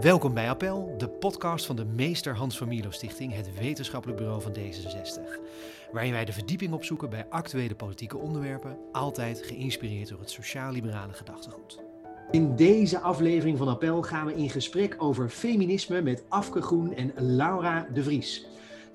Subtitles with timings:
[0.00, 4.52] Welkom bij Appel, de podcast van de Meester Hans van Stichting, het wetenschappelijk bureau van
[4.52, 5.20] D66.
[5.92, 11.78] Waarin wij de verdieping opzoeken bij actuele politieke onderwerpen, altijd geïnspireerd door het sociaal-liberale gedachtegoed.
[12.30, 17.12] In deze aflevering van Appel gaan we in gesprek over feminisme met Afke Groen en
[17.16, 18.46] Laura de Vries.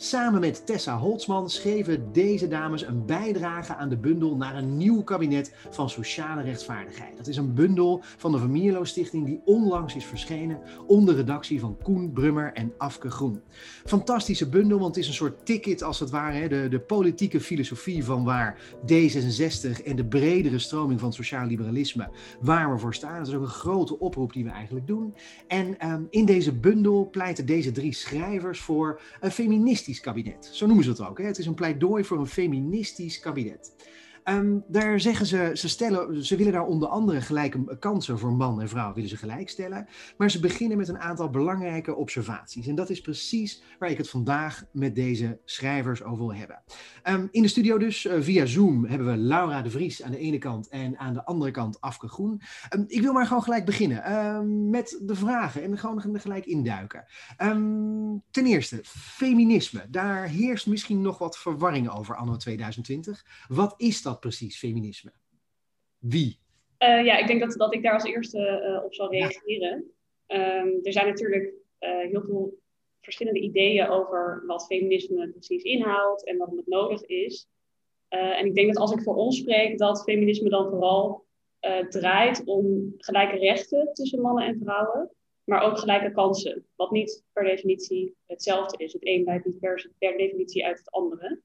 [0.04, 5.04] Samen met Tessa Holtzman schreven deze dames een bijdrage aan de bundel naar een nieuw
[5.04, 7.18] kabinet van sociale rechtvaardigheid.
[7.18, 11.78] Dat is een bundel van de Vermierlo Stichting die onlangs is verschenen onder redactie van
[11.84, 13.42] Koen Brummer en Afke Groen.
[13.86, 18.04] Fantastische bundel, want het is een soort ticket als het ware, de, de politieke filosofie
[18.04, 22.09] van waar D66 en de bredere stroming van sociaal liberalisme,
[22.40, 23.18] waar we voor staan.
[23.18, 25.16] Dat is ook een grote oproep die we eigenlijk doen.
[25.48, 30.50] En um, in deze bundel pleiten deze drie schrijvers voor een feministisch kabinet.
[30.52, 31.18] Zo noemen ze het ook.
[31.18, 31.26] Hè?
[31.26, 33.76] Het is een pleidooi voor een feministisch kabinet.
[34.23, 38.61] Ehm, daar zeggen ze, ze, stellen, ze willen daar onder andere gelijke kansen voor man
[38.61, 39.88] en vrouw willen ze gelijkstellen.
[40.17, 42.67] Maar ze beginnen met een aantal belangrijke observaties.
[42.67, 46.61] En dat is precies waar ik het vandaag met deze schrijvers over wil hebben.
[47.03, 50.17] Ehm, in de studio dus, uh, via Zoom, hebben we Laura de Vries aan de
[50.17, 52.41] ene kant en aan de andere kant Afke Groen.
[52.75, 57.06] Um, ik wil maar gewoon gelijk beginnen met de vragen en gewoon gelijk induiken.
[58.31, 59.85] ten eerste, feminisme.
[59.89, 63.25] Daar heerst misschien nog wat verwarring over anno 2020.
[63.47, 64.11] Wat is dat?
[64.20, 65.12] Precies, feminisme?
[65.98, 66.40] Wie?
[66.80, 69.92] Uh, ja, ik denk dat, dat ik daar als eerste uh, op zal reageren.
[70.28, 70.59] Ja.
[70.59, 72.59] Um, er zijn natuurlijk uh, heel veel
[73.02, 77.48] verschillende ideeën over wat feminisme precies inhoudt en waarom het nodig is.
[78.08, 81.25] en ik denk dat als ik voor ons spreek, dat feminisme dan vooral
[81.90, 85.12] draait om gelijke rechten tussen mannen en vrouwen,
[85.44, 86.66] maar ook gelijke kansen.
[86.75, 88.94] Wat niet per definitie hetzelfde is.
[88.94, 91.42] Het een leidt niet per, per definitie uit het andere.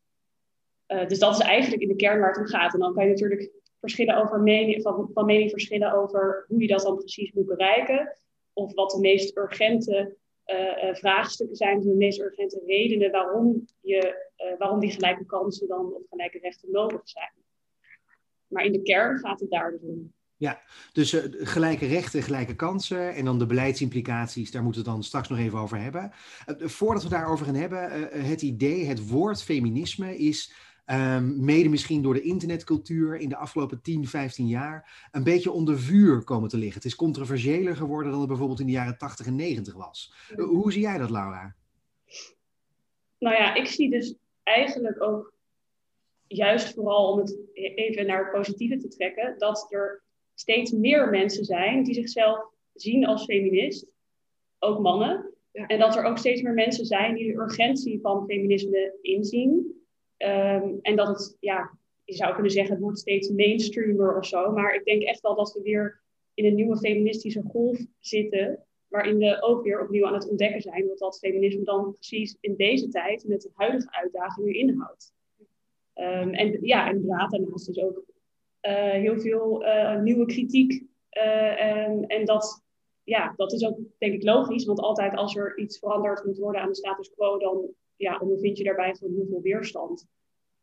[0.89, 2.75] Uh, dus dat is eigenlijk in de kern waar het om gaat.
[2.75, 6.67] En dan kan je natuurlijk verschillen over mening, van, van mening verschillen over hoe je
[6.67, 8.19] dat dan precies moet bereiken.
[8.53, 14.29] Of wat de meest urgente uh, uh, vraagstukken zijn, de meest urgente redenen waarom, je,
[14.59, 17.33] waarom die gelijke kansen dan of gelijke rechten nodig zijn.
[18.47, 20.15] Maar in de kern gaat het daar dus om.
[20.39, 20.61] Ja,
[20.93, 25.29] dus gelijke rechten, gelijke kansen en dan de beleidsimplicaties, daar moeten we het dan straks
[25.29, 26.11] nog even over hebben.
[26.59, 27.91] Voordat we daarover gaan hebben,
[28.27, 30.53] het idee, het woord feminisme is
[30.91, 35.79] Um, mede misschien door de internetcultuur in de afgelopen 10, 15 jaar een beetje onder
[35.79, 36.75] vuur komen te liggen.
[36.75, 40.13] Het is controversiëler geworden dan het bijvoorbeeld in de jaren 80 en 90 was.
[40.37, 41.55] Uh, hoe zie jij dat, Laura?
[43.19, 45.35] Nou ja, ik zie dus eigenlijk ook
[46.27, 50.03] juist vooral om het even naar het positieve te trekken, dat er
[50.35, 53.87] steeds meer mensen zijn die zichzelf zien als feminist,
[54.59, 55.31] ook mannen.
[55.53, 55.67] Ja.
[55.67, 59.76] En dat er ook steeds meer mensen zijn die de urgentie van feminisme inzien.
[60.19, 64.53] Um, en dat het, ja, je zou kunnen zeggen, het wordt steeds mainstreamer of zo.
[64.53, 66.01] Maar ik denk echt wel dat we weer
[66.35, 68.61] in een nieuwe feministische golf zitten.
[68.89, 72.55] Waarin we ook weer opnieuw aan het ontdekken zijn wat dat feminisme dan precies in
[72.57, 75.15] deze tijd met de huidige uitdagingen inhoudt.
[75.95, 78.05] Um, en ja, inderdaad, daarnaast is ook
[78.63, 80.73] uh, heel veel uh, nieuwe kritiek.
[81.11, 82.65] Uh, en, en dat,
[83.05, 86.61] ja, dat is ook denk ik logisch, want altijd als er iets veranderd moet worden
[86.61, 90.07] aan de status quo, dan ja, ondervind je daarbij gewoon heel veel weerstand.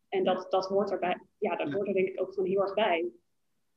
[0.08, 2.74] En dat, dat hoort erbij, ja, dat hoort er denk ik ook gewoon heel erg
[2.74, 3.12] bij.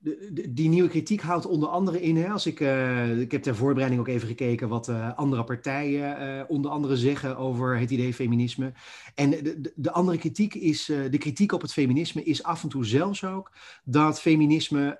[0.06, 3.56] De, die nieuwe kritiek houdt onder andere in, hè, als ik, uh, ik heb ter
[3.56, 8.15] voorbereiding ook even gekeken wat uh, andere partijen uh, onder andere zeggen over het idee
[8.15, 8.72] feminisme.
[9.15, 12.69] En de, de, de andere kritiek is, de kritiek op het feminisme is af en
[12.69, 13.53] toe zelfs ook
[13.84, 14.99] dat feminisme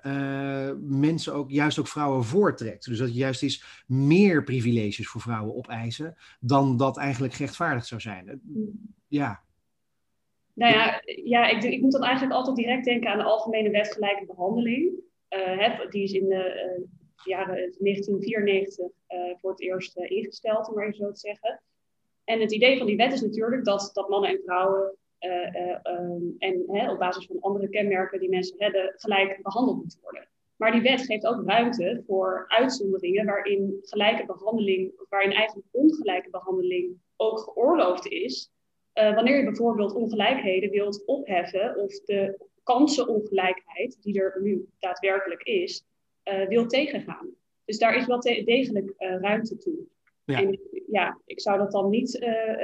[0.81, 2.85] mensen ook, juist ook vrouwen voortrekt.
[2.85, 8.41] Dus dat juist is meer privileges voor vrouwen opeisen dan dat eigenlijk gerechtvaardigd zou zijn.
[9.07, 9.41] Ja,
[10.57, 13.93] nou ja, ja ik, ik, moet dan eigenlijk altijd direct denken aan de Algemene Wet
[13.93, 14.91] Gelijke Behandeling.
[15.29, 16.85] Uh, die is in de uh,
[17.23, 21.61] jaren 1994 uh, voor het eerst ingesteld, om maar even zo te zeggen.
[22.23, 24.97] En het idee van die wet is natuurlijk dat, dat mannen en vrouwen
[25.83, 30.27] um, en op basis van andere kenmerken die mensen hebben, gelijk behandeld moeten worden.
[30.55, 36.29] Maar die wet geeft ook ruimte voor uitzonderingen waarin gelijke behandeling, of waarin eigenlijk ongelijke
[36.29, 38.51] behandeling ook geoorloofd is.
[38.97, 45.85] Uh, wanneer je bijvoorbeeld ongelijkheden wilt opheffen of de kansenongelijkheid, die er nu daadwerkelijk is,
[46.23, 47.29] uh, wil tegengaan.
[47.65, 49.75] Dus daar is wel degelijk uh, ruimte toe.
[50.23, 50.41] Ja.
[50.41, 52.11] En ja, ik zou dat dan niet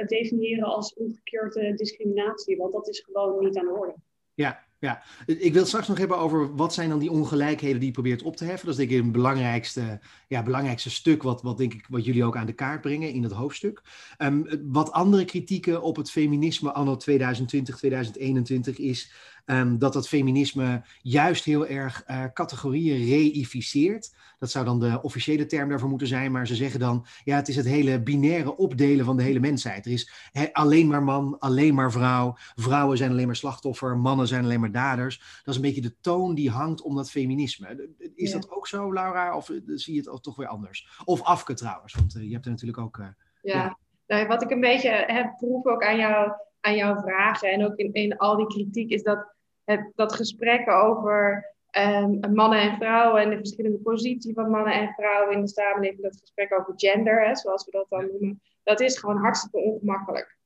[0.06, 3.94] definiëren als omgekeerde discriminatie, want dat is gewoon niet aan de orde.
[4.34, 7.86] Ja, ja, ik wil het straks nog hebben over wat zijn dan die ongelijkheden die
[7.86, 8.66] je probeert op te heffen.
[8.66, 12.24] Dat is denk ik het belangrijkste, ja, belangrijkste stuk wat, wat, denk ik, wat jullie
[12.24, 13.82] ook aan de kaart brengen in het hoofdstuk.
[14.18, 19.12] Um, wat andere kritieken op het feminisme anno 2020, 2021 is
[19.44, 24.14] ehm, dat dat feminisme juist heel erg uh, categorieën reificeert.
[24.38, 27.48] Dat zou dan de officiële term daarvoor moeten zijn, maar ze zeggen dan, ja, het
[27.48, 29.86] is het hele binaire opdelen van de hele mensheid.
[29.86, 30.10] Er is
[30.52, 34.72] alleen maar man, alleen maar vrouw, vrouwen zijn alleen maar slachtoffer, mannen zijn alleen maar
[34.72, 35.18] daders.
[35.18, 37.88] Dat is een beetje de toon die hangt om dat feminisme.
[38.14, 41.00] Is dat ook zo, Laura, of zie je het toch weer anders?
[41.04, 43.02] Of Afke trouwens, want je hebt er natuurlijk ook...
[43.42, 43.78] ja.
[44.06, 47.76] Nou, wat ik een beetje heb proef ook aan, jou, aan jouw vragen en ook
[47.76, 49.33] in, in al die kritiek, is dat,
[49.64, 54.92] het, dat gesprekken over um, mannen en vrouwen en de verschillende positie van mannen en
[54.96, 58.80] vrouwen in de samenleving, dat gesprek over gender, hè, zoals we dat dan noemen, dat
[58.80, 60.36] is gewoon hartstikke ongemakkelijk.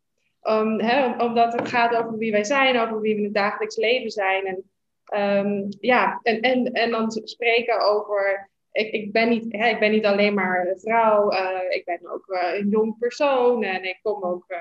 [0.42, 3.76] Um, hè, omdat het gaat over wie wij zijn, over wie we in het dagelijks
[3.76, 4.46] leven zijn.
[4.46, 4.70] En,
[5.46, 9.90] um, ja, en, en, en dan spreken over ik, ik, ben niet, hè, ik ben
[9.90, 14.22] niet alleen maar vrouw, uh, ik ben ook uh, een jong persoon en ik kom
[14.22, 14.58] ook uh,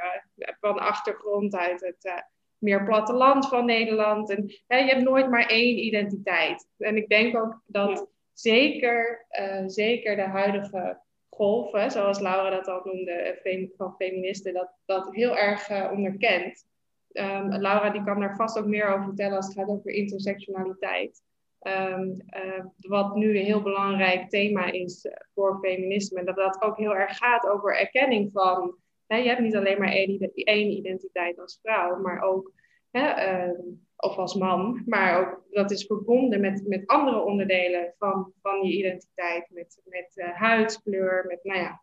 [0.60, 2.26] van achtergrond uit het
[2.58, 4.30] meer platteland van Nederland.
[4.30, 6.68] En hè, je hebt nooit maar één identiteit.
[6.78, 9.26] En ik denk ook dat zeker,
[9.68, 11.00] zeker de huidige
[11.30, 13.40] golven, zoals Laura dat al noemde,
[13.78, 16.66] van feministen, dat, dat heel erg onderkent.
[17.12, 21.22] Um, Laura die kan daar vast ook meer over vertellen als het gaat over intersectionaliteit.
[21.62, 26.20] Um, uh, wat nu een heel belangrijk thema is eh, voor feminisme.
[26.20, 28.76] En dat dat ook heel erg gaat over erkenning van.
[29.08, 32.52] Hè, je hebt niet alleen maar één, één identiteit als vrouw, maar ook.
[32.92, 33.60] Hè, uh,
[33.96, 38.78] of als man, maar ook dat is verbonden met, met andere onderdelen van, van je
[38.78, 39.50] identiteit.
[39.50, 41.82] Met, met uh, huidskleur, met nou ja,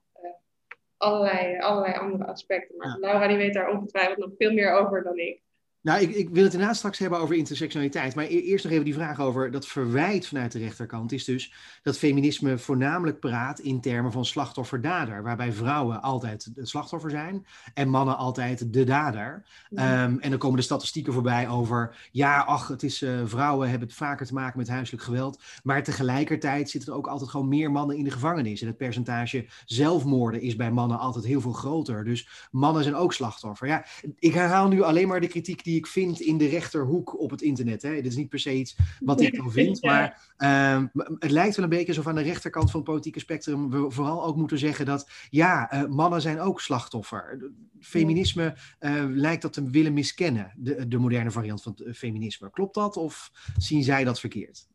[0.96, 2.76] allerlei, allerlei andere aspecten.
[2.76, 5.43] Maar Laura die weet daar ongetwijfeld nog veel meer over dan ik.
[5.84, 8.14] Nou, ik, ik, wil het inderdaad straks hebben over intersectionaliteit.
[8.14, 11.12] Maar e-, eerst nog even die vraag over dat verwijt vanuit de rechterkant.
[11.12, 11.52] Is dus
[11.82, 15.22] dat feminisme voornamelijk praat in termen van slachtoffer-dader.
[15.22, 19.44] Waarbij vrouwen altijd het slachtoffer zijn en mannen altijd de dader.
[19.70, 19.78] Um,
[20.20, 22.08] en dan komen de statistieken voorbij over.
[22.10, 25.42] Ja, ach, het is, uh, vrouwen hebben het vaker te maken met huiselijk geweld.
[25.62, 28.60] Maar tegelijkertijd zitten er ook altijd gewoon meer mannen in de gevangenis.
[28.60, 32.04] En het percentage zelfmoorden is bij mannen altijd heel veel groter.
[32.04, 33.66] Dus mannen zijn ook slachtoffer.
[33.66, 33.84] Ja,
[34.18, 37.42] ik herhaal nu alleen maar de kritiek die ik vind in de rechterhoek op het
[37.42, 37.82] internet.
[37.82, 37.94] Hè.
[37.94, 40.82] Dit is niet per se iets wat ik dan vind, maar uh,
[41.18, 44.24] het lijkt wel een beetje alsof aan de rechterkant van het politieke spectrum we vooral
[44.24, 47.50] ook moeten zeggen dat ja, uh, mannen zijn ook slachtoffer.
[47.80, 52.50] Feminisme uh, lijkt dat te willen miskennen, de, de moderne variant van het feminisme.
[52.50, 54.66] Klopt dat of zien zij dat verkeerd?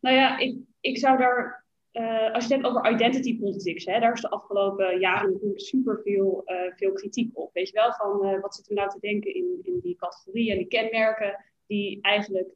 [0.00, 1.61] Nou ja, ik, ik zou daar
[1.92, 5.60] uh, als je het hebt over identity politics, hè, daar is de afgelopen jaren natuurlijk
[5.60, 7.52] super veel, uh, veel kritiek op.
[7.52, 10.52] Weet je wel, van uh, wat zitten we nou te denken in, in die categorieën
[10.52, 12.54] en die kenmerken die eigenlijk,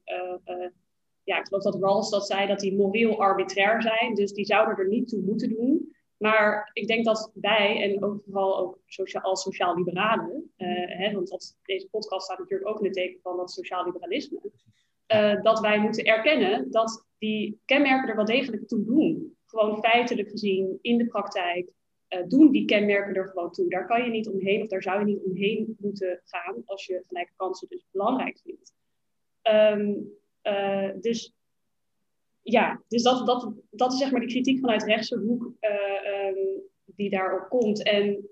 [1.23, 4.15] ja, ik geloof dat Rawls dat zei, dat die moreel arbitrair zijn.
[4.15, 5.95] Dus die zouden er niet toe moeten doen.
[6.17, 10.53] Maar ik denk dat wij, en ook vooral ook sociaal, als sociaal-liberalen,
[10.87, 14.41] hè, want dat, deze podcast staat natuurlijk ook in het teken van dat sociaal-liberalisme,
[15.43, 19.37] dat wij moeten erkennen dat die kenmerken er wel degelijk toe doen.
[19.47, 21.71] Gewoon feitelijk gezien in de praktijk
[22.09, 23.69] uh, doen die kenmerken er gewoon toe.
[23.69, 27.05] Daar kan je niet omheen of daar zou je niet omheen moeten gaan als je
[27.07, 28.75] gelijke kansen dus belangrijk vindt.
[29.43, 31.35] Um, uh, dus
[32.43, 36.63] ja, dus dat, dat, dat is zeg maar de kritiek vanuit rechtse hoek uh, um,
[36.85, 37.83] die daarop komt.
[37.83, 38.29] En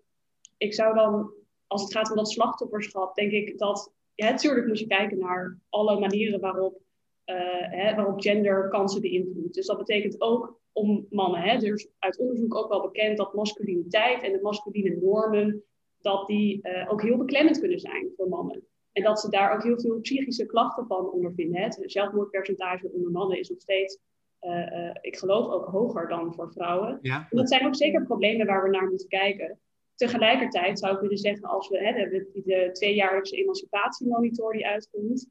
[0.57, 1.33] ik zou dan,
[1.67, 5.59] als het gaat om dat slachtofferschap, denk ik dat, ja, natuurlijk moet je kijken naar
[5.69, 6.81] alle manieren waarop
[7.25, 9.55] hè, waarop gender kansen beïnvloedt.
[9.55, 11.41] Dus dat betekent ook om mannen.
[11.41, 15.65] Hè, er is uit onderzoek ook wel bekend dat masculiniteit en de masculine normen,
[15.99, 18.67] dat die uh, ook heel beklemmend kunnen zijn voor mannen.
[18.93, 21.63] En dat ze daar ook heel veel psychische klachten van ondervinden.
[21.63, 23.99] Het zelfmoordpercentage onder mannen is nog steeds,
[24.41, 26.99] uh, ik geloof, ook hoger dan voor vrouwen.
[27.03, 27.27] Ja.
[27.31, 29.58] En dat zijn ook zeker problemen waar we naar moeten kijken.
[29.94, 35.29] Tegelijkertijd zou ik willen zeggen, als we hè, de, de tweejaarlijkse emancipatiemonitor die uitkomt,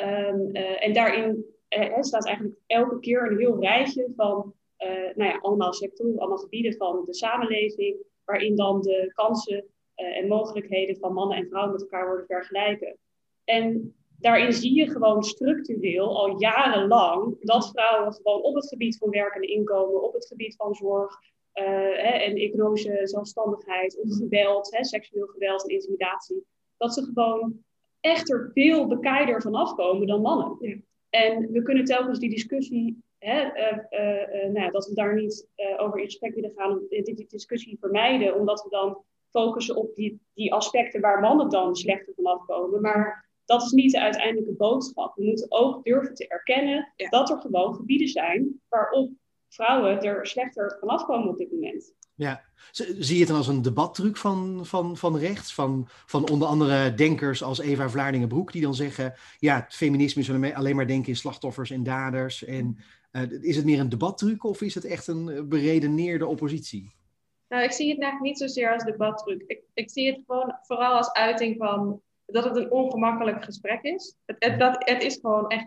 [0.00, 1.44] Um, uh, en daarin
[1.78, 6.38] uh, staat eigenlijk elke keer een heel rijtje van uh, nou ja, allemaal sectoren, allemaal
[6.38, 11.82] gebieden van de samenleving, waarin dan de kansen en mogelijkheden van mannen en vrouwen met
[11.82, 12.96] elkaar worden vergelijken.
[13.44, 19.10] En daarin zie je gewoon structureel al jarenlang dat vrouwen gewoon op het gebied van
[19.10, 21.18] werk en inkomen, op het gebied van zorg
[21.52, 27.64] hè, en economische zelfstandigheid, of geweld, hè, seksueel geweld en intimidatie, dat ze gewoon
[28.06, 30.56] echt er veel bekijder van afkomen dan mannen.
[30.60, 30.76] Ja.
[31.10, 35.98] En we kunnen telkens die discussie, hè, uh, uh, nou, dat we daar niet over
[35.98, 40.52] in gesprek willen gaan, die, die, discussie vermijden, omdat we dan focussen op die, die
[40.52, 42.80] aspecten waar mannen dan slechter van afkomen.
[42.80, 45.16] Maar dat is niet de uiteindelijke boodschap.
[45.16, 49.10] We moeten ook durven te erkennen dat er gewoon gebieden zijn waarop
[49.48, 51.94] vrouwen er slechter van afkomen op dit moment.
[52.16, 55.54] Ja, zie je het dan als een debattruc van, van, van rechts?
[55.54, 60.54] Van, van onder andere denkers als Eva Vlaardingen-Broek, die dan zeggen: ja, het feminisme is
[60.54, 62.44] alleen maar denken in slachtoffers en daders.
[62.44, 62.78] En
[63.12, 66.94] uh, is het meer een debattruc of is het echt een beredeneerde oppositie?
[67.48, 69.42] Nou, ik zie het eigenlijk niet zozeer als debattruc.
[69.46, 74.16] Ik, ik zie het gewoon vooral als uiting van dat het een ongemakkelijk gesprek is.
[74.24, 75.66] Het, dat, het is gewoon echt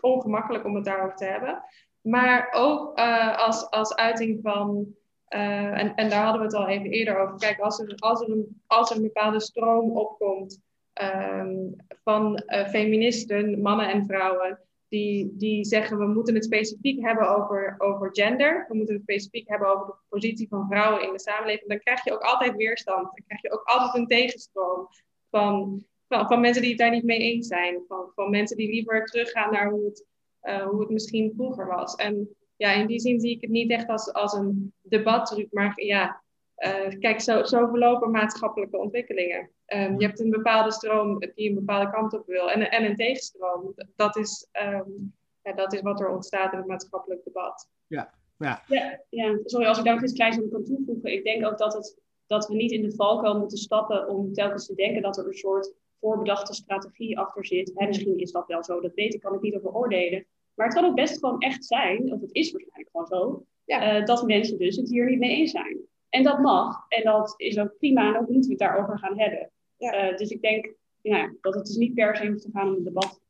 [0.00, 1.62] ongemakkelijk om het daarover te hebben.
[2.00, 4.94] Maar ook uh, als, als uiting van
[5.34, 7.36] uh, en, en daar hadden we het al even eerder over.
[7.36, 10.60] Kijk, als er, als er, een, als er een bepaalde stroom opkomt
[11.02, 17.36] um, van uh, feministen, mannen en vrouwen, die, die zeggen we moeten het specifiek hebben
[17.36, 21.20] over, over gender, we moeten het specifiek hebben over de positie van vrouwen in de
[21.20, 23.02] samenleving, dan krijg je ook altijd weerstand.
[23.02, 24.88] Dan krijg je ook altijd een tegenstroom
[25.30, 28.70] van, van, van mensen die het daar niet mee eens zijn, van, van mensen die
[28.70, 30.06] liever teruggaan naar hoe het,
[30.42, 31.94] uh, hoe het misschien vroeger was.
[31.94, 35.82] En ja, in die zin zie ik het niet echt als, als een debattruc, maar
[35.82, 36.22] ja,
[36.56, 39.50] uh, kijk, zo, zo verlopen maatschappelijke ontwikkelingen.
[39.66, 42.96] Um, je hebt een bepaalde stroom die een bepaalde kant op wil en, en een
[42.96, 43.74] tegenstroom.
[43.96, 47.68] Dat is, um, ja, dat is wat er ontstaat in het maatschappelijk debat.
[47.86, 48.62] Ja, ja.
[48.66, 49.38] ja, ja.
[49.44, 51.12] sorry als ik daar nog iets kleins aan kan toevoegen.
[51.12, 54.66] Ik denk ook dat, het, dat we niet in de valkuil moeten stappen om telkens
[54.66, 57.72] te denken dat er een soort voorbedachte strategie achter zit.
[57.74, 60.26] Hè, misschien is dat wel zo, dat weet ik, kan ik niet over oordelen.
[60.54, 64.00] Maar het kan ook best gewoon echt zijn, of het is waarschijnlijk gewoon zo, ja.
[64.00, 65.78] uh, dat mensen dus het hier niet mee eens zijn.
[66.08, 69.18] En dat mag, en dat is ook prima, en ook moeten we het daarover gaan
[69.18, 69.50] hebben.
[69.76, 70.10] Ja.
[70.10, 72.74] Uh, dus ik denk ja, dat het dus niet per se hoeft te gaan om
[72.74, 73.20] een debat.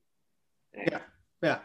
[0.71, 1.09] Ja.
[1.39, 1.65] Ja,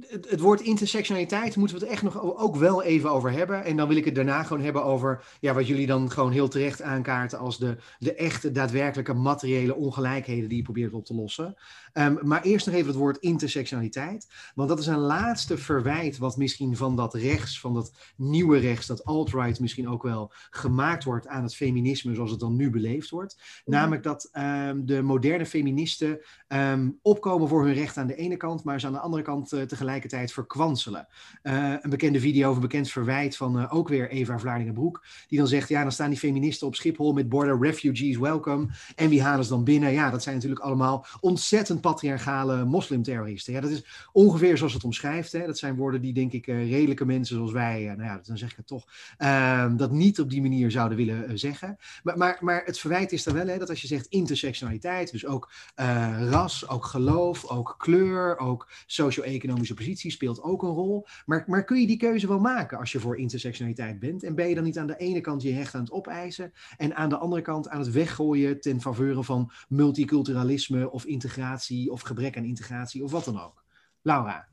[0.00, 3.64] het, het, woord intersectionaliteit moeten we het echt nog ook wel even over hebben.
[3.64, 6.48] En dan wil ik het daarna gewoon hebben over ja, wat jullie dan gewoon heel
[6.48, 11.56] terecht aankaarten als de, de echte, daadwerkelijke materiële ongelijkheden die je probeert op te lossen.
[11.92, 14.26] Um, maar eerst nog even het woord intersectionaliteit.
[14.54, 18.86] Want dat is een laatste verwijt wat misschien van dat rechts, van dat nieuwe rechts,
[18.86, 23.10] dat alt-right misschien ook wel gemaakt wordt aan het feminisme zoals het dan nu beleefd
[23.10, 23.62] wordt.
[23.64, 28.64] Namelijk dat um, de moderne feministen um, opkomen voor hun recht aan de ene kant,
[28.64, 31.08] maar ze aan de andere kant uh, tegelijkertijd verkwanselen.
[31.42, 35.38] Uh, een bekende video of een bekend verwijt van uh, ook weer Eva Vlaardingen-Broek, die
[35.38, 38.68] dan zegt, ja, dan staan die feministen op Schiphol met borden refugees welcome.
[38.94, 39.92] En wie halen ze dan binnen?
[39.92, 43.52] Ja, dat zijn natuurlijk allemaal ontzettend patriarchale moslimterroristen.
[43.52, 45.32] Ja, dat is ongeveer zoals het omschrijft.
[45.32, 45.46] Hè.
[45.46, 48.56] Dat zijn woorden die, denk ik, redelijke mensen zoals wij, nou ja, dan zeg ik
[48.56, 51.76] het toch, ehm, dat niet op die manier zouden willen zeggen.
[52.02, 55.26] Maar, maar, maar het verwijt is dan wel, hè, dat als je zegt intersectionaliteit, dus
[55.26, 61.06] ook ras, ook geloof, ook kleur, ook socio-economische positie speelt ook een rol.
[61.26, 64.22] Maar, maar kun je die keuze wel maken als je voor intersectionaliteit bent?
[64.22, 66.94] En ben je dan niet aan de ene kant je recht aan het opeisen en
[66.94, 72.36] aan de andere kant aan het weggooien ten faveur van multiculturalisme of integratie of gebrek
[72.36, 73.64] aan integratie of wat dan ook?
[74.02, 74.48] Laura.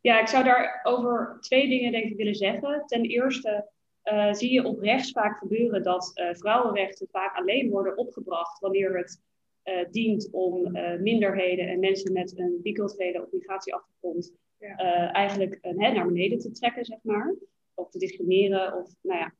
[0.00, 2.82] Ja, ik zou daarover twee dingen denk willen zeggen.
[2.86, 3.70] Ten eerste
[4.04, 8.96] uh, zie je op rechts vaak gebeuren dat uh, vrouwenrechten vaak alleen worden opgebracht wanneer
[8.96, 9.22] het
[9.90, 14.68] dient om uh, minderheden en mensen met een biculturele of migratieachtergrond ja.
[14.68, 17.34] uh, eigenlijk hè, naar beneden te trekken, zeg maar.
[17.74, 18.74] Of te discrimineren.
[18.74, 19.34] Of, nou ja.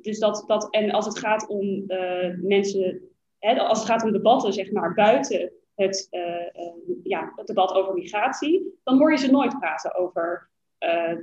[0.00, 1.84] Dus dat, dat, en als het gaat om
[2.40, 3.02] mensen,
[3.38, 6.08] hè, als het gaat om debatten, zeg maar, buiten het,
[7.02, 10.50] ja, het debat over migratie, dan hoor je ze nooit praten over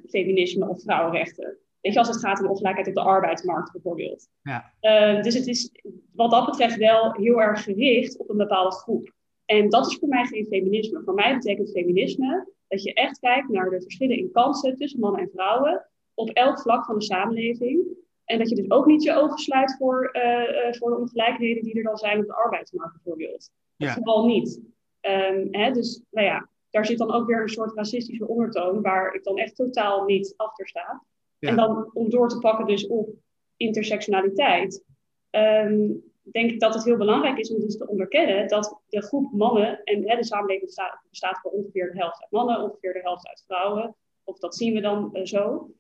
[0.10, 1.58] feminisme of vrouwenrechten.
[1.88, 4.28] Weet je, als het gaat om ongelijkheid op de arbeidsmarkt bijvoorbeeld.
[4.42, 4.74] Ja.
[4.82, 5.72] Uh, dus het is
[6.14, 9.14] wat dat betreft wel heel erg gericht op een bepaalde groep.
[9.46, 11.02] En dat is voor mij geen feminisme.
[11.04, 15.22] Voor mij betekent feminisme dat je echt kijkt naar de verschillen in kansen tussen mannen
[15.22, 17.86] en vrouwen op elk vlak van de samenleving.
[18.26, 21.64] En dat je dus ook niet je ogen sluit voor, uh, uh, voor de ongelijkheden
[21.64, 23.50] die er dan zijn op de arbeidsmarkt bijvoorbeeld.
[23.76, 23.94] Ja.
[23.94, 24.62] Vooral niet.
[25.02, 29.14] Um, hè, dus nou ja, daar zit dan ook weer een soort racistische ondertoon waar
[29.14, 31.04] ik dan echt totaal niet achter sta.
[31.40, 33.10] En dan om door te pakken dus op
[33.58, 34.84] intersectionaliteit,
[35.30, 39.32] um, denk ik dat het heel belangrijk is om dus te onderkennen dat de groep
[39.32, 43.02] mannen, en hè, de samenleving bestaat, bestaat voor ongeveer de helft uit mannen, ongeveer de
[43.02, 45.72] helft uit vrouwen, of dat zien we dan uh, zo.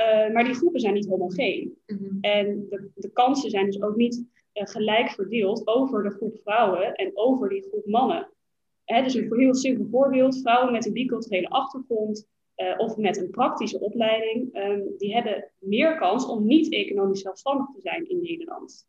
[0.00, 1.78] Uh, maar die groepen zijn niet homogeen.
[1.86, 2.18] Mm -hmm.
[2.20, 6.94] En de, de, kansen zijn dus ook niet uh, gelijk verdeeld over de groep vrouwen
[6.94, 8.32] en over die groep mannen.
[8.84, 13.30] Hè, dus een heel simpel voorbeeld: vrouwen met een biculturele achtergrond uh, of met een
[13.30, 18.86] praktische opleiding, um, die hebben meer kans om niet economisch zelfstandig te zijn in Nederland.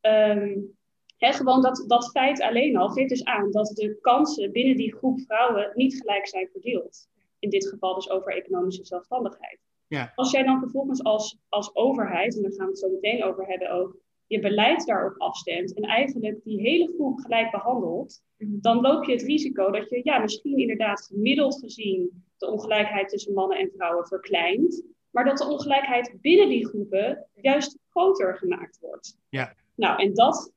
[0.00, 0.76] Um,
[1.16, 4.96] hè, gewoon dat, dat feit alleen al geeft dus aan dat de kansen binnen die
[4.96, 7.08] groep vrouwen niet gelijk zijn verdeeld.
[7.38, 9.58] In dit geval dus over economische zelfstandigheid.
[9.86, 10.12] Ja.
[10.14, 13.46] Als jij dan vervolgens als, als overheid, en daar gaan we het zo meteen over
[13.46, 13.96] hebben ook,
[14.34, 18.60] je beleid daarop afstemt en eigenlijk die hele groep gelijk behandelt, mhm.
[18.60, 23.34] dan loop je het risico dat je ja, misschien inderdaad gemiddeld gezien de ongelijkheid tussen
[23.34, 24.84] mannen en vrouwen verkleint.
[25.10, 29.18] maar dat de ongelijkheid binnen die groepen juist groter gemaakt wordt.
[29.28, 29.54] Ja.
[29.74, 30.52] Nou, en dat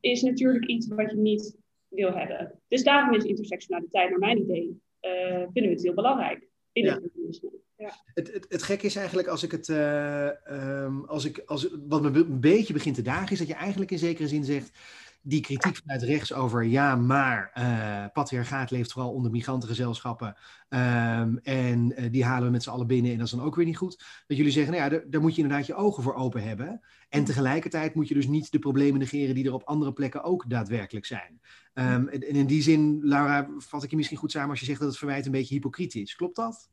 [0.00, 1.56] is natuurlijk iets wat je niet
[1.88, 2.60] wil hebben.
[2.68, 6.94] Dus daarom is intersectionaliteit, naar mijn idee, uh, vinden we het heel belangrijk in Ja.
[6.94, 7.50] het feminisme.
[7.78, 8.04] Ja.
[8.14, 12.02] Het, het, het gekke is eigenlijk, als ik het, eh, ehm, als ik, als, wat
[12.02, 14.70] me een beetje begint te dagen, is dat je eigenlijk in zekere zin zegt,
[15.22, 20.36] die kritiek vanuit rechts over, ja, maar eh patriarchaat leeft vooral onder migrantengezelschappen
[20.68, 23.54] ehm, en eh, die halen we met z'n allen binnen en dat is dan ook
[23.54, 24.04] weer niet goed.
[24.26, 26.80] Dat jullie zeggen, nou ja, daar, daar moet je inderdaad je ogen voor open hebben.
[27.08, 30.50] En tegelijkertijd moet je dus niet de problemen negeren die er op andere plekken ook
[30.50, 31.40] daadwerkelijk zijn.
[31.74, 34.66] Ehm, en, en in die zin, Laura, vat ik je misschien goed samen als je
[34.66, 36.14] zegt dat het verwijt een beetje hypocriet is.
[36.14, 36.70] Klopt dat?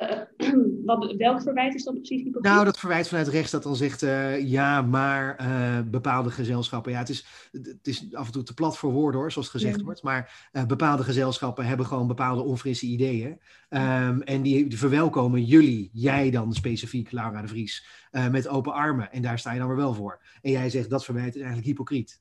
[0.00, 0.18] Eh,
[0.84, 2.52] wat, welk verwijt is dan precies hypocriet?
[2.52, 6.98] Nou, dat verwijt vanuit rechts dat dan zegt, eh, ja, maar eh, bepaalde gezelschappen, ja,
[6.98, 9.78] het is, het is af en toe te plat voor woorden hoor, zoals het gezegd
[9.78, 9.84] Ja.
[9.84, 13.40] wordt, maar bepaalde gezelschappen hebben gewoon bepaalde onfrisse ideeën.
[13.68, 17.86] Ehm, en die, die verwelkomen jullie, jij dan specifiek, Laura de Vries,
[18.30, 19.12] met open armen.
[19.12, 20.20] En daar sta je dan weer wel voor.
[20.42, 22.20] En jij zegt, dat verwijt is eigenlijk hypocriet.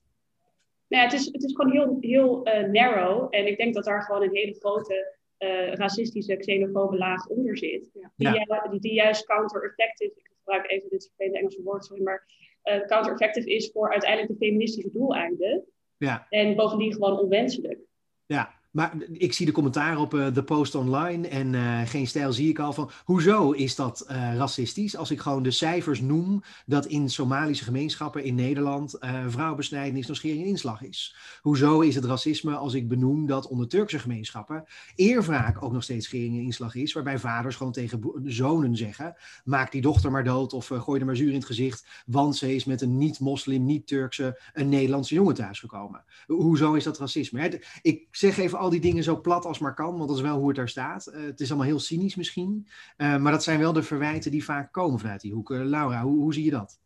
[0.87, 3.27] Nou ja, het, is, het is gewoon heel, heel narrow.
[3.29, 7.89] En ik denk dat daar gewoon een hele grote eh, racistische, xenofobe laag onder zit.
[7.93, 8.67] Die, Ja.
[8.69, 12.27] die, die juist counter-effective, ik gebruik even dit vervelende Engelse woord, sorry, maar
[12.61, 15.63] eh, counter-effective is voor uiteindelijk de feministische doeleinden.
[15.97, 16.25] Ja.
[16.29, 17.79] En bovendien gewoon onwenselijk.
[18.25, 22.33] Ja, maar ik zie de commentaar op eh, de post online en eh, geen stijl
[22.33, 26.43] zie ik al van hoezo is dat eh, racistisch als ik gewoon de cijfers noem
[26.65, 31.15] dat in Somalische gemeenschappen in Nederland eh vrouwenbesnijdenis nog schering en inslag is.
[31.41, 34.63] Hoezo is het racisme als ik benoem dat onder Turkse gemeenschappen
[34.95, 39.71] eerwraak ook nog steeds schering en inslag is, waarbij vaders gewoon tegen zonen zeggen maak
[39.71, 42.55] die dochter maar dood of eh, gooi er maar zuur in het gezicht, want ze
[42.55, 46.03] is met een niet-moslim, niet-Turkse, een Nederlandse jongen thuisgekomen.
[46.27, 47.41] Hoezo is dat racisme?
[47.41, 47.49] Hè,
[47.81, 50.37] Ik zeg even al die dingen zo plat als maar kan, want dat is wel
[50.37, 51.07] hoe het daar staat.
[51.07, 54.43] Eh, het is allemaal heel cynisch misschien, eh, maar dat zijn wel de verwijten die
[54.43, 55.51] vaak komen vanuit die hoek.
[55.51, 56.79] Eh, Laura, hoe, hoe zie je dat?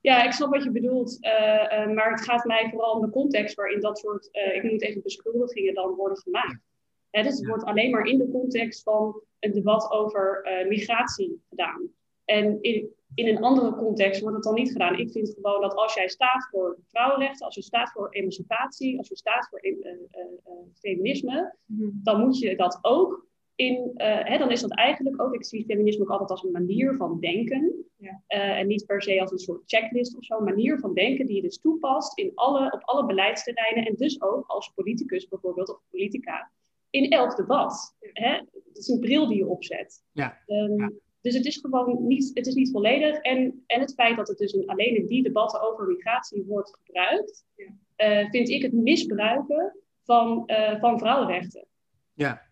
[0.00, 1.18] Ja, ik snap wat je bedoelt.
[1.94, 5.02] maar het gaat mij vooral om de context waarin dat soort, ik noem het even
[5.02, 6.60] beschuldigingen dan worden gemaakt.
[7.10, 7.48] Hè, dus het Ja.
[7.48, 11.88] wordt alleen maar in de context van een debat over migratie gedaan.
[12.24, 14.98] En in, in een andere context wordt het dan niet gedaan.
[14.98, 19.08] Ik vind gewoon dat als jij staat voor vrouwenrechten, als je staat voor emancipatie, als
[19.08, 21.56] je staat voor eh, eh, eh, feminisme,
[22.02, 25.64] dan moet je dat ook in, eh, hè, dan is dat eigenlijk ook, ik zie
[25.64, 27.84] feminisme ook altijd als een manier van denken.
[27.96, 28.22] Ja.
[28.26, 31.36] En niet per se als een soort checklist of zo, een manier van denken die
[31.36, 35.80] je dus toepast in alle, op alle beleidsterreinen en dus ook als politicus bijvoorbeeld of
[35.90, 36.50] politica
[36.90, 37.96] in elk debat.
[38.00, 38.32] Hè?
[38.32, 40.04] Het is een bril die je opzet.
[40.12, 40.42] Ja.
[40.46, 40.90] Ehm, Ja.
[41.24, 43.16] Dus het is gewoon niet, het is niet volledig.
[43.18, 46.78] En, en het feit dat het dus een, alleen in die debatten over migratie wordt
[46.82, 47.66] gebruikt, Ja.
[47.96, 51.66] eh, vind ik het misbruiken van, eh, van vrouwenrechten.
[52.12, 52.42] Ja,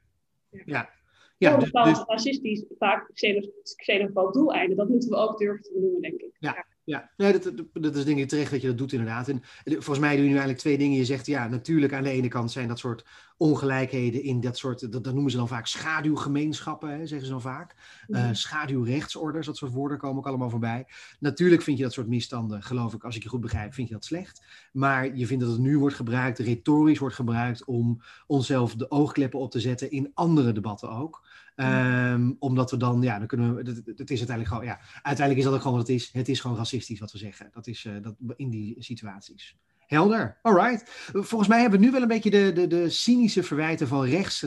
[0.65, 0.91] Ja.
[1.39, 1.53] ja.
[1.53, 4.77] Een dus, bepaald dus- racistisch, vaak xeno- xenofoob doeleinden.
[4.77, 6.37] Dat moeten we ook durven te benoemen, denk ik.
[6.39, 6.67] Ja,
[7.16, 9.29] nee, dat, dat, dat is denk ik terecht dat je dat doet inderdaad.
[9.29, 10.97] En eh, volgens mij doe je nu eigenlijk twee dingen.
[10.97, 13.05] Je zegt, ja, natuurlijk aan de ene kant zijn dat soort
[13.37, 17.40] ongelijkheden in dat soort, dat, dat noemen ze dan vaak schaduwgemeenschappen, hè, zeggen ze dan
[17.40, 17.75] vaak.
[18.09, 20.87] Eh, schaduwrechtsorders, dat soort woorden komen ook allemaal voorbij.
[21.18, 23.95] Natuurlijk vind je dat soort misstanden, geloof ik, als ik je goed begrijp, vind je
[23.95, 24.45] dat slecht.
[24.73, 29.40] Maar je vindt dat het nu wordt gebruikt, retorisch wordt gebruikt om onszelf de oogkleppen
[29.40, 31.23] op te zetten in andere debatten ook.
[31.55, 35.38] Ehm, omdat we dan, ja, dan kunnen we, het, het is uiteindelijk gewoon, ja, uiteindelijk
[35.38, 36.12] is dat ook gewoon wat het is.
[36.12, 37.49] Het is gewoon racistisch wat we zeggen.
[37.53, 39.57] Dat is uh, dat, in die situaties.
[39.87, 40.90] Helder, alright.
[41.12, 44.40] Volgens mij hebben we nu wel een beetje de, de, de cynische verwijten van rechts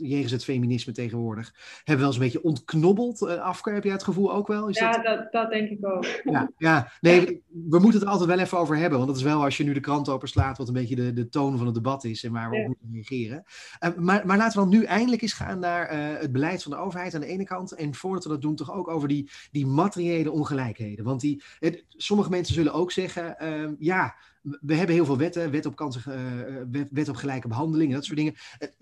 [0.00, 1.52] jegens het feminisme tegenwoordig.
[1.76, 3.22] Hebben we wel eens een beetje ontknobbeld.
[3.22, 4.68] Uh, Afke, heb jij het gevoel ook wel?
[4.68, 5.04] Is ja, dat...
[5.04, 5.50] Dat, dat...
[5.50, 6.06] denk ik ook.
[6.24, 8.98] Ja, ja, nee, we moeten het altijd wel even over hebben.
[8.98, 11.28] Want dat is wel als je nu de krant openslaat, wat een beetje de, de
[11.28, 12.62] toon van het debat is en waar we ja.
[12.62, 13.44] op moeten reageren.
[13.80, 16.72] Uh, maar, maar laten we dan nu eindelijk eens gaan naar uh, het beleid van
[16.72, 17.72] de overheid aan de ene kant.
[17.72, 21.04] En voordat we dat doen, toch ook over die, die materiële ongelijkheden.
[21.04, 24.14] Want die, het, sommige mensen zullen ook zeggen, uh, ja
[24.60, 27.94] we hebben heel veel wetten, wet op, kansen, uh, wet, wet, op gelijke behandeling en
[27.94, 28.34] dat soort dingen.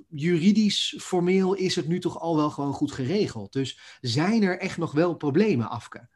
[0.09, 3.53] Juridisch, formeel is het nu toch al wel gewoon goed geregeld.
[3.53, 6.09] Dus zijn er echt nog wel problemen, Afke?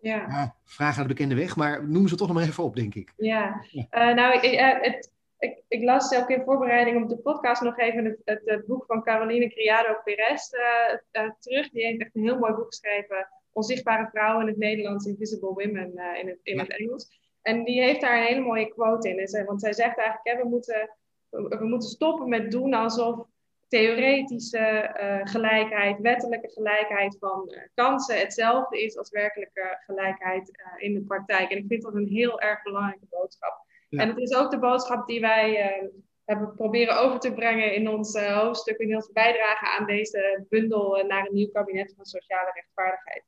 [0.00, 0.16] Ja.
[0.16, 2.94] ja vraag naar de bekende weg, maar noem ze toch nog maar even op, denk
[2.94, 3.12] ik.
[3.16, 3.86] Ja, ja.
[3.90, 8.04] Uh, nou, ik, het, ik, ik, las ook in voorbereiding op de podcast nog even
[8.04, 11.70] het, het, het boek van Caroline Criado Perez uh, terug.
[11.70, 15.98] Die heeft echt een heel mooi boek geschreven, Onzichtbare vrouwen in het Nederlands, Invisible Women
[16.20, 16.62] in, het, in ja.
[16.62, 17.27] het Engels.
[17.48, 19.28] En die heeft daar een hele mooie quote in.
[19.28, 20.90] Zij, want zij zegt eigenlijk, hè, we, moeten,
[21.28, 23.26] we, we, moeten stoppen met doen alsof
[23.68, 30.94] theoretische uh, gelijkheid, wettelijke gelijkheid van uh, kansen hetzelfde is als werkelijke gelijkheid uh, in
[30.94, 31.50] de praktijk.
[31.50, 33.66] En ik vind dat een heel erg belangrijke boodschap.
[33.88, 34.02] Ja.
[34.02, 35.80] En het is ook de boodschap die wij
[36.24, 41.26] hebben proberen over te brengen in ons hoofdstuk, in onze bijdrage aan deze bundel naar
[41.26, 43.24] een nieuw kabinet van sociale rechtvaardigheid.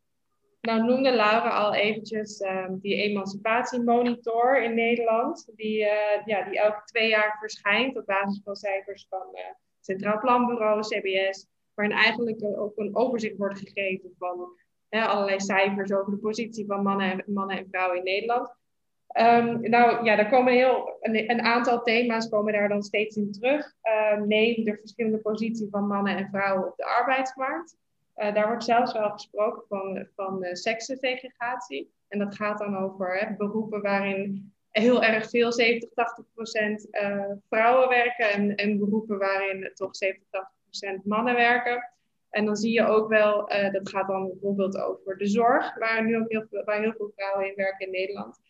[0.61, 6.85] Nou noemde Laura al eventjes um, die emancipatiemonitor in Nederland, die, uh, ja, die elke
[6.85, 9.41] twee jaar verschijnt op basis van cijfers van uh,
[9.81, 16.19] Centraal Planbureau, CBS, waarin eigenlijk ook een overzicht wordt gegeven van allerlei cijfers over de
[16.19, 18.59] positie van mannen en, mannen en vrouwen in Nederland.
[19.19, 23.73] Um, nou ja, daar komen heel, een, aantal thema's komen daar dan steeds in terug.
[24.13, 27.77] Um, neem de verschillende positie van mannen en vrouwen op de arbeidsmarkt.
[28.17, 31.93] Uh, daar wordt zelfs wel gesproken van, van uh, seksensegregatie.
[32.09, 37.25] En dat gaat dan over hè, beroepen waarin heel erg veel, 70, 80 procent uh,
[37.49, 38.31] vrouwen werken.
[38.31, 41.91] En, en beroepen waarin toch 70, 80 procent mannen werken.
[42.31, 46.17] En dan zie je ook wel, dat gaat dan bijvoorbeeld over de zorg, waar nu
[46.17, 48.41] ook heel veel, heel veel vrouwen in werken in Nederland.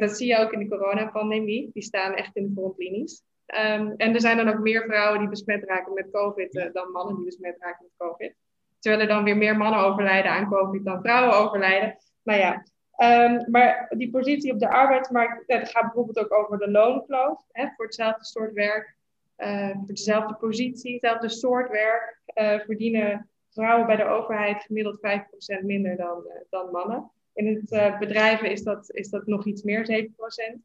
[0.00, 1.70] dat zie je ook in de coronapandemie.
[1.72, 3.22] Die staan echt in de frontlinies.
[3.46, 7.16] Um, en er zijn dan ook meer vrouwen die besmet raken met COVID dan mannen
[7.16, 8.34] die besmet raken met COVID.
[8.82, 11.96] Terwijl er dan weer meer mannen overlijden aan COVID dan vrouwen overlijden.
[12.22, 12.64] Nou ja,
[12.96, 17.44] um, maar die positie op de arbeidsmarkt, dat gaat bijvoorbeeld ook over de loonkloof.
[17.52, 18.96] Hè, voor hetzelfde soort werk,
[19.38, 25.62] uh, voor dezelfde positie, hetzelfde soort werk, uh, verdienen vrouwen bij de overheid gemiddeld 5%
[25.62, 27.10] minder dan, uh, dan mannen.
[27.34, 30.60] In het bedrijven is dat, is dat nog iets meer, 7%.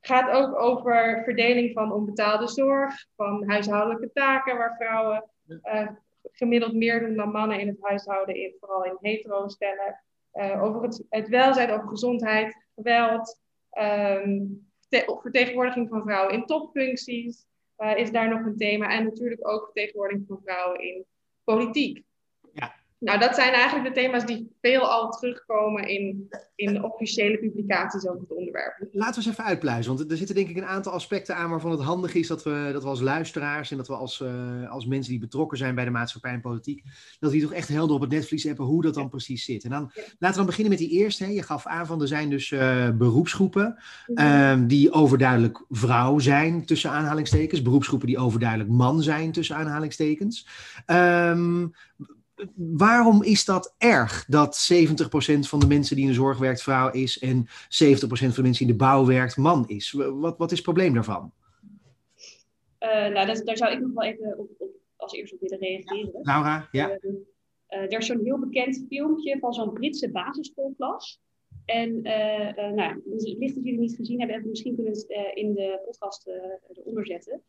[0.00, 5.24] Gaat ook over verdeling van onbetaalde zorg, van huishoudelijke taken waar vrouwen
[6.22, 10.02] gemiddeld meer doen dan mannen in het huishouden, in, vooral in hetero stellen.
[10.34, 13.40] Uh, over het, het, welzijn, over gezondheid, geweld,
[13.78, 14.70] um,
[15.20, 17.46] vertegenwoordiging van vrouwen in topfuncties
[17.78, 18.90] uh, is daar nog een thema.
[18.90, 21.06] En natuurlijk ook vertegenwoordiging van vrouwen in
[21.44, 22.04] politiek.
[23.00, 28.32] Nou, dat zijn eigenlijk de thema's die veelal terugkomen in, in officiële publicaties over het
[28.36, 28.88] onderwerp.
[28.92, 31.70] Laten we eens even uitpluizen, want er zitten denk ik een aantal aspecten aan waarvan
[31.70, 34.86] het handig is dat we, dat we als luisteraars en dat we als, uh, als
[34.86, 36.84] mensen die betrokken zijn bij de maatschappij en politiek,
[37.20, 39.64] dat die toch echt helder op het netvlies hebben hoe dat dan precies zit.
[39.64, 41.24] En dan laten we dan beginnen met die eerste.
[41.24, 41.30] Hè.
[41.30, 46.90] Je gaf aan van er zijn dus uh, beroepsgroepen uh, die overduidelijk vrouw zijn, tussen
[46.90, 47.62] aanhalingstekens.
[47.62, 50.48] Beroepsgroepen die overduidelijk man zijn, tussen aanhalingstekens.
[50.86, 51.72] Um,
[52.54, 56.90] waarom is dat erg dat 70% van de mensen die in de zorg werkt vrouw
[56.90, 59.90] is en 70% van de mensen die in de bouw werkt man is?
[59.92, 61.32] Wat, wat is het probleem daarvan?
[62.80, 65.58] Uh, nou, dat, daar zou ik nog wel even op, op, als eerste op willen
[65.58, 66.20] reageren.
[66.22, 66.90] Laura, ja.
[66.90, 71.20] Uh, uh, er is zo'n heel bekend filmpje van zo'n Britse basisschoolklas.
[71.64, 72.02] En
[72.74, 73.02] nou,
[73.38, 76.30] licht dat jullie niet gezien hebben, we misschien kunnen het in de podcast
[76.72, 77.42] eronder zetten.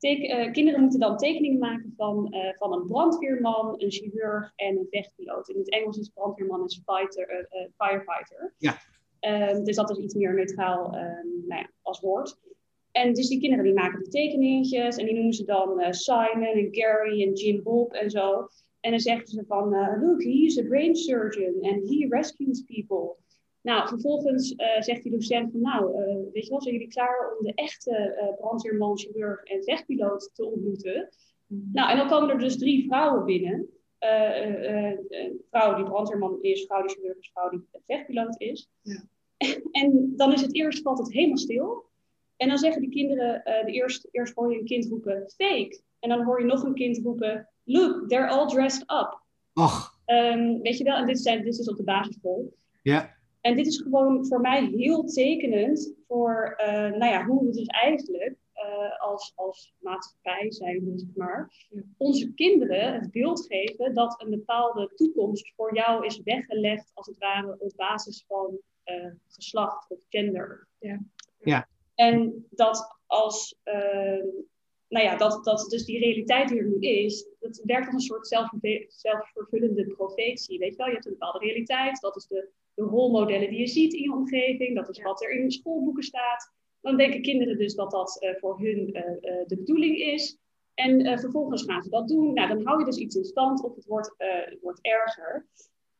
[0.00, 4.86] Uh, kinderen moeten dan tekeningen maken van, uh, van een brandweerman, een chirurg en een
[4.90, 5.48] vechtpiloot.
[5.48, 8.54] In het Engels is brandweerman een fighter, uh, firefighter.
[8.58, 8.76] Ja.
[9.20, 12.38] Ehm, dus dat is iets meer neutraal um, nou ja, als woord.
[12.92, 16.68] En dus die kinderen die maken die tekeningetjes en die noemen ze dan Simon en
[16.70, 18.48] Gary en Jim Bob en zo.
[18.80, 19.68] En dan zeggen ze van,
[20.00, 23.16] look, he is a brain surgeon and he rescues people.
[23.68, 27.36] Nou, vervolgens uh, zegt die docent van, nou, uh, weet je wel, zijn jullie klaar
[27.38, 31.08] om de echte uh, brandweerman, chirurg en vechtpiloot te ontmoeten?
[31.46, 31.70] Mm.
[31.72, 33.68] Nou, en dan komen er dus drie vrouwen binnen.
[33.98, 38.68] een vrouw die brandweerman is, vrouw die chirurg is, vrouw die vechtpiloot is.
[38.82, 39.02] Ja.
[39.80, 41.84] en dan is het eerst, valt het helemaal stil.
[42.36, 45.80] En dan zeggen die kinderen, de eerst, eerst hoor je een kind roepen, fake.
[45.98, 49.22] En dan hoor je nog een kind roepen, look, they're all dressed up.
[49.52, 49.98] Ach.
[50.06, 52.52] Um, weet je wel, en dit, zijn, dit is op de basisschool.
[52.82, 53.16] Ja.
[53.48, 57.66] En dit is gewoon voor mij heel tekenend voor uh, nou ja, hoe we dus
[57.66, 61.52] eigenlijk uh, als, als maatschappij zijn, zeg maar,
[61.96, 67.18] onze kinderen het beeld geven dat een bepaalde toekomst voor jou is weggelegd, als het
[67.18, 70.68] ware, op basis van uh, geslacht of gender.
[70.78, 71.00] Ja.
[71.38, 71.68] ja.
[71.94, 73.58] En dat als,
[74.88, 78.00] nou ja, dat, dat dus die realiteit die er nu is, dat werkt als een
[78.00, 78.28] soort
[78.88, 80.58] zelfvervullende profetie.
[80.58, 83.66] Weet je wel, je hebt een bepaalde realiteit, dat is de de rolmodellen die je
[83.66, 86.52] ziet in je omgeving, dat is wat er in de schoolboeken staat.
[86.80, 90.38] Dan denken kinderen dus dat dat uh, voor hun uh, uh, de bedoeling is.
[90.74, 92.32] En vervolgens gaan ze dat doen.
[92.32, 95.46] Nou, dan hou je dus iets in stand of het wordt, het wordt erger.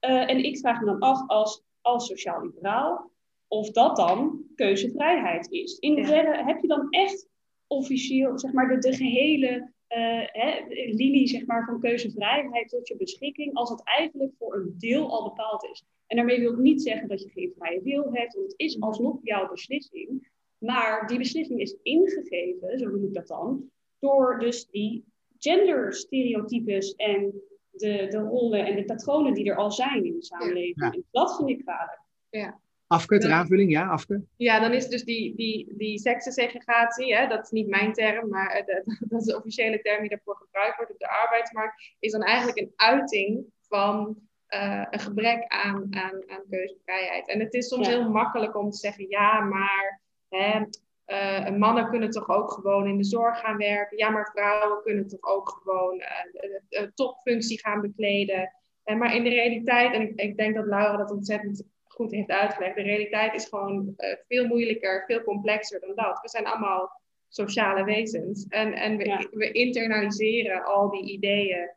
[0.00, 3.10] en ik vraag me dan af als, als sociaal-liberaal
[3.48, 5.78] of dat dan keuzevrijheid is.
[5.78, 6.44] In hoeverre ja.
[6.44, 7.28] heb je dan echt
[7.66, 13.54] officieel zeg maar, de, de gehele hè, linie zeg maar, van keuzevrijheid tot je beschikking,
[13.54, 15.84] als het eigenlijk voor een deel al bepaald is?
[16.06, 18.80] En daarmee wil ik niet zeggen dat je geen vrije wil hebt, want het is
[18.80, 20.30] alsnog jouw beslissing.
[20.58, 25.04] Maar die beslissing is ingegeven, zo noem ik dat dan, door dus die
[25.38, 30.94] genderstereotypes en de, de rollen en de patronen die er al zijn in de samenleving.
[30.94, 32.00] En dat vind ik kwalijk.
[32.30, 32.60] Ja.
[32.88, 34.22] Afke, ter aanvulling, ja, Afke.
[34.36, 38.62] Ja, dan is dus die, die, die seksensegregatie, hè, dat is niet mijn term, maar
[38.66, 42.22] de, dat is de officiële term die daarvoor gebruikt wordt op de arbeidsmarkt, is dan
[42.22, 44.16] eigenlijk een uiting van
[44.48, 47.28] uh, een gebrek aan, aan, aan keuzevrijheid.
[47.28, 50.64] En het is soms heel makkelijk om te zeggen, ja, maar hè,
[51.06, 53.98] uh, mannen kunnen toch ook gewoon in de zorg gaan werken.
[53.98, 56.02] Ja, maar vrouwen kunnen toch ook gewoon
[56.68, 58.52] uh, topfunctie gaan bekleden.
[58.84, 61.64] maar in de realiteit, en ik, ik, denk dat Laura dat ontzettend
[61.98, 63.94] goed heeft uitgelegd, de realiteit is gewoon
[64.28, 66.20] veel moeilijker, veel complexer dan dat.
[66.22, 68.46] We zijn allemaal sociale wezens.
[68.48, 71.70] En, en we, we internaliseren al die ideeën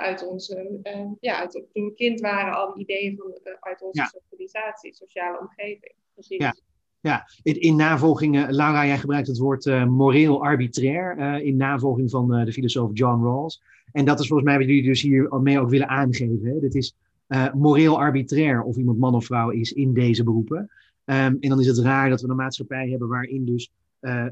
[0.00, 0.78] uit onze,
[1.20, 5.94] ja, uit, toen we kind waren, al die ideeën van, uit onze socialisatie, sociale omgeving.
[6.14, 6.38] Precies.
[6.38, 6.54] Ja.
[7.00, 11.56] Ja, in, in navolging, uh, Laura, jij gebruikt het woord uh, moreel arbitrair uh, in
[11.56, 13.62] navolging van de filosoof John Rawls.
[13.92, 16.44] En dat is volgens mij wat jullie dus hiermee ook willen aangeven.
[16.44, 16.60] Hè?
[16.60, 16.94] Dit is
[17.54, 20.58] moreel arbitrair of iemand man of vrouw is in deze beroepen.
[21.04, 23.72] Um, en dan is het raar dat we een maatschappij hebben waarin dus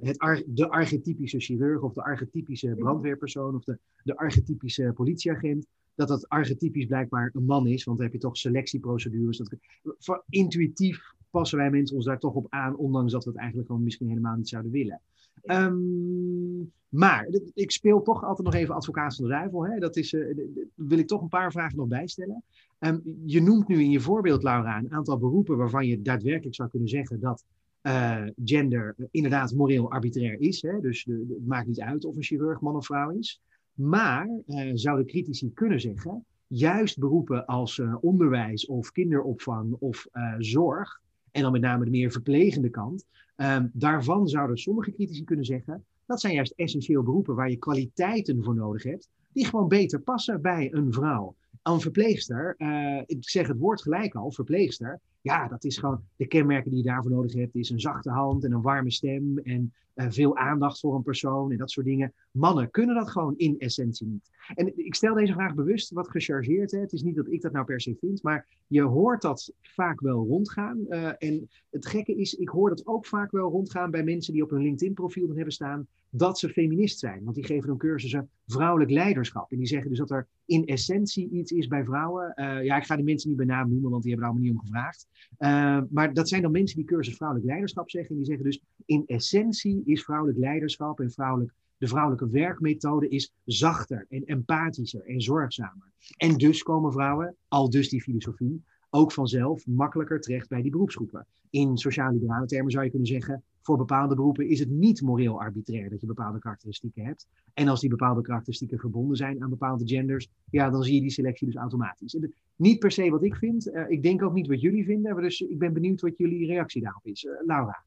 [0.00, 6.08] het ar de archetypische chirurg of de archetypische brandweerpersoon of de, de archetypische politieagent dat
[6.08, 9.38] dat archetypisch blijkbaar een man is, want dan heb je toch selectieprocedures.
[9.38, 9.54] Dat,
[9.98, 13.68] voor, intuïtief passen wij mensen ons daar toch op aan, ondanks dat we het eigenlijk
[13.68, 15.00] gewoon misschien helemaal niet zouden willen.
[15.44, 19.66] Um, maar ik speel toch altijd nog even advocaat van de duivel.
[19.66, 19.78] Hè?
[19.78, 20.36] Dat is, uh,
[20.74, 22.42] wil ik toch een paar vragen nog bijstellen.
[22.78, 26.68] Um, je noemt nu in je voorbeeld, Laura, een aantal beroepen waarvan je daadwerkelijk zou
[26.68, 27.44] kunnen zeggen dat
[27.82, 30.62] uh, gender inderdaad moreel arbitrair is.
[30.62, 30.80] Hè?
[30.80, 33.40] Dus het maakt niet uit of een chirurg man of vrouw is.
[33.74, 40.06] Maar uh, zouden critici kunnen zeggen, juist beroepen als onderwijs of kinderopvang of
[40.38, 41.00] zorg,
[41.32, 43.04] en dan met name de meer verplegende kant.
[43.36, 48.44] Um, daarvan zouden sommige critici kunnen zeggen, dat zijn juist essentieel beroepen waar je kwaliteiten
[48.44, 51.34] voor nodig hebt, die gewoon beter passen bij een vrouw.
[51.62, 56.26] Een verpleegster, uh, ik zeg het woord gelijk al, verpleegster, ja, dat is gewoon de
[56.26, 59.72] kenmerken die je daarvoor nodig hebt, is een zachte hand en een warme stem en
[59.94, 62.12] uh, veel aandacht voor een persoon en dat soort dingen.
[62.30, 64.30] Mannen kunnen dat gewoon in essentie niet.
[64.54, 66.70] En ik stel deze vraag bewust wat gechargeerd.
[66.70, 66.78] Hè.
[66.78, 70.00] Het is niet dat ik dat nou per se vind, maar je hoort dat vaak
[70.00, 70.78] wel rondgaan.
[70.88, 74.42] Uh, en het gekke is, ik hoor dat ook vaak wel rondgaan bij mensen die
[74.42, 77.24] op hun LinkedIn-profiel dan hebben staan dat ze feminist zijn.
[77.24, 79.50] Want die geven dan cursussen vrouwelijk leiderschap.
[79.50, 82.32] En die zeggen dus dat er in essentie iets is bij vrouwen.
[82.36, 84.52] Uh, ja, ik ga die mensen niet bij naam noemen, want die hebben er allemaal
[84.52, 85.06] niet om gevraagd.
[85.38, 88.10] Uh, maar dat zijn dan mensen die cursus vrouwelijk leiderschap zeggen.
[88.10, 93.32] En die zeggen dus in essentie is vrouwelijk leiderschap en vrouwelijk, de vrouwelijke werkmethode is
[93.44, 95.92] zachter en empathischer en zorgzamer.
[96.16, 101.26] En dus komen vrouwen, al dus die filosofie, ook vanzelf makkelijker terecht bij die beroepsgroepen.
[101.50, 105.90] In sociaal-liberale termen zou je kunnen zeggen, voor bepaalde beroepen is het niet moreel arbitrair
[105.90, 107.26] dat je bepaalde karakteristieken hebt.
[107.54, 111.10] En als die bepaalde karakteristieken verbonden zijn aan bepaalde genders, ja, dan zie je die
[111.10, 112.14] selectie dus automatisch.
[112.14, 115.12] En niet per se wat ik vind, uh, ik denk ook niet wat jullie vinden,
[115.12, 117.24] maar dus ik ben benieuwd wat jullie reactie daarop is.
[117.24, 117.84] Uh, Laura.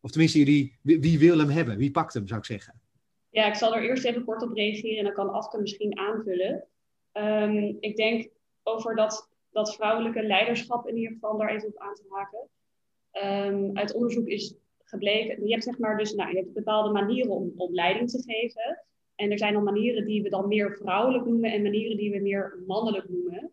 [0.00, 1.76] Of tenminste, jullie, wie, wie, wil hem hebben?
[1.76, 2.74] Wie pakt hem, zou ik zeggen?
[3.34, 6.64] Ja, ik zal er eerst even kort op reageren en dan kan Afke misschien aanvullen.
[7.12, 8.28] Um, ik denk
[8.62, 12.48] over dat, dat vrouwelijke leiderschap in ieder geval daar even op aan te haken.
[13.52, 17.30] Um, uit onderzoek is gebleken, je hebt zeg maar dus, nou, je hebt bepaalde manieren
[17.30, 18.84] om, om leiding te geven.
[19.14, 22.18] En er zijn dan manieren die we dan meer vrouwelijk noemen en manieren die we
[22.18, 23.52] meer mannelijk noemen.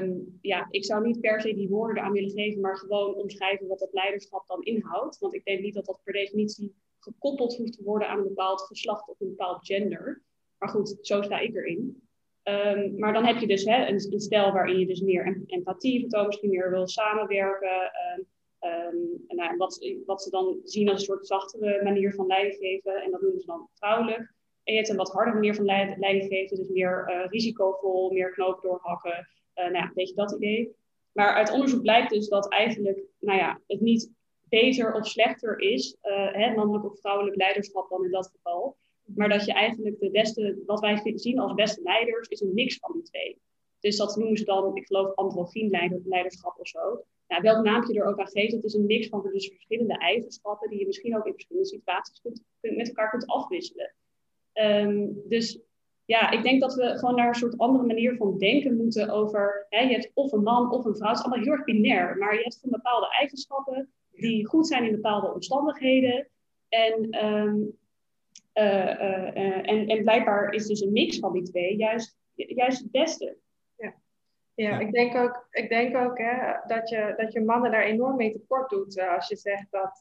[0.00, 3.66] Um, ja, ik zou niet per se die woorden aan willen geven, maar gewoon omschrijven
[3.66, 5.18] wat dat leiderschap dan inhoudt.
[5.18, 8.62] Want ik denk niet dat dat per definitie gekoppeld hoeft te worden aan een bepaald
[8.62, 10.22] geslacht of een bepaald gender.
[10.58, 12.02] Maar goed, zo sta ik erin.
[12.42, 16.00] Um, maar dan heb je dus hè, een, een stijl waarin je dus meer empathie
[16.00, 17.90] vertoont, misschien meer wil samenwerken.
[18.18, 18.26] Um,
[18.70, 22.56] um, en nou, wat, wat, ze dan zien als een soort zachtere manier van leiding
[22.56, 23.02] geven.
[23.02, 24.32] En dat noemen ze dan vrouwelijk.
[24.64, 28.30] En je hebt een wat hardere manier van leiding geven, dus meer uh, risicovol, meer
[28.30, 29.28] knopen doorhakken.
[29.54, 30.76] Uh, nou een beetje dat idee.
[31.12, 34.10] Maar uit onderzoek blijkt dus dat eigenlijk nou ja, het niet
[34.60, 38.76] beter of slechter is, uh, hè, mannelijk of vrouwelijk leiderschap dan in dat geval.
[39.04, 42.76] Maar dat je eigenlijk de beste, wat wij zien als beste leiders, is een mix
[42.76, 43.38] van die twee.
[43.80, 47.04] Dus dat noemen ze dan, ik geloof, androgyn leiderschap of zo.
[47.28, 50.70] Nou, welk naampje er ook aan geeft, het is een mix van dus verschillende eigenschappen
[50.70, 53.94] die je misschien ook in verschillende situaties kunt, met elkaar kunt afwisselen.
[54.54, 55.60] Um, dus
[56.04, 59.66] ja, ik denk dat we gewoon naar een soort andere manier van denken moeten over,
[59.68, 62.16] hè, je hebt of een man of een vrouw, het is allemaal heel erg binair,
[62.16, 66.28] maar je hebt van bepaalde eigenschappen die goed zijn in bepaalde omstandigheden.
[66.68, 67.78] En, um,
[68.54, 72.78] uh, uh, uh, en, en blijkbaar is dus een mix van die twee juist, juist
[72.82, 73.36] het beste.
[73.76, 73.94] Ja,
[74.54, 78.16] ja, Ik denk ook, ik denk ook hè, dat, je, dat je mannen daar enorm
[78.16, 79.98] mee tekort doet als je zegt dat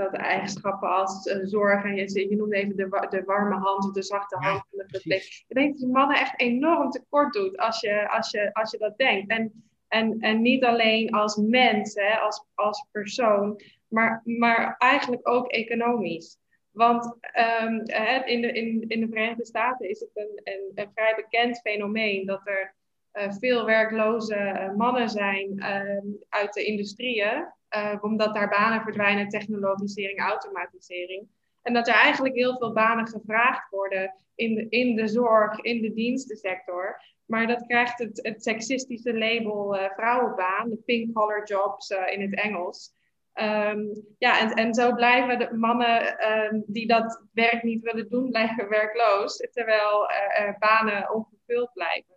[0.00, 3.92] dat eigenschappen als uh, zorg en je, je noemde even de, de warme hand of
[3.92, 4.64] de zachte hand.
[4.70, 5.16] Ja,
[5.48, 8.78] ik denk dat je mannen echt enorm tekort doet als je, als je, als je
[8.78, 9.30] dat denkt.
[9.30, 15.48] En En, en niet alleen als mens, hè, als, als persoon, maar, maar eigenlijk ook
[15.48, 16.38] economisch.
[16.70, 17.16] Want
[17.62, 17.78] um,
[18.24, 20.40] in, de, in, in de Verenigde Staten is het een,
[20.74, 22.74] een, vrij bekend fenomeen dat er
[23.12, 27.52] uh, veel werkloze uh, mannen zijn uh, uit de industrieën,
[28.00, 31.28] omdat daar banen verdwijnen, technologisering, automatisering.
[31.62, 35.92] En dat er eigenlijk heel veel banen gevraagd worden in in de zorg, in de
[35.92, 37.02] dienstensector.
[37.30, 42.92] Maar dat krijgt het, het seksistische label vrouwenbaan, de pink collar jobs in het Engels.
[43.34, 48.30] Um, ja, en, en zo blijven de mannen um, die dat werk niet willen doen,
[48.30, 50.10] blijven werkloos, terwijl
[50.58, 52.14] banen onvervuld blijven.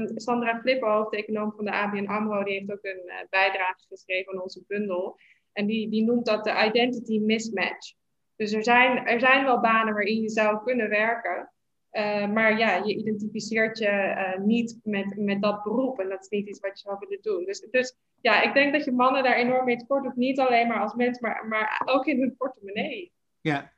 [0.00, 4.32] um, Sandra Flipper, hoofdeconoom van de ABN AMRO, die heeft ook een uh, bijdrage geschreven
[4.32, 5.18] aan onze bundel.
[5.52, 7.92] En die, die noemt dat de identity mismatch.
[8.36, 11.52] Dus er zijn, er zijn wel banen waarin je zou kunnen werken,
[11.94, 16.28] uh, maar ja, je identificeert je uh, niet met, met dat beroep en dat is
[16.28, 17.44] niet iets wat je zou willen doen.
[17.44, 20.68] Dus, dus ja, ik denk dat je mannen daar enorm mee tekort doet, niet alleen
[20.68, 23.12] maar als mens, maar, maar ook in hun portemonnee.
[23.40, 23.73] Ja,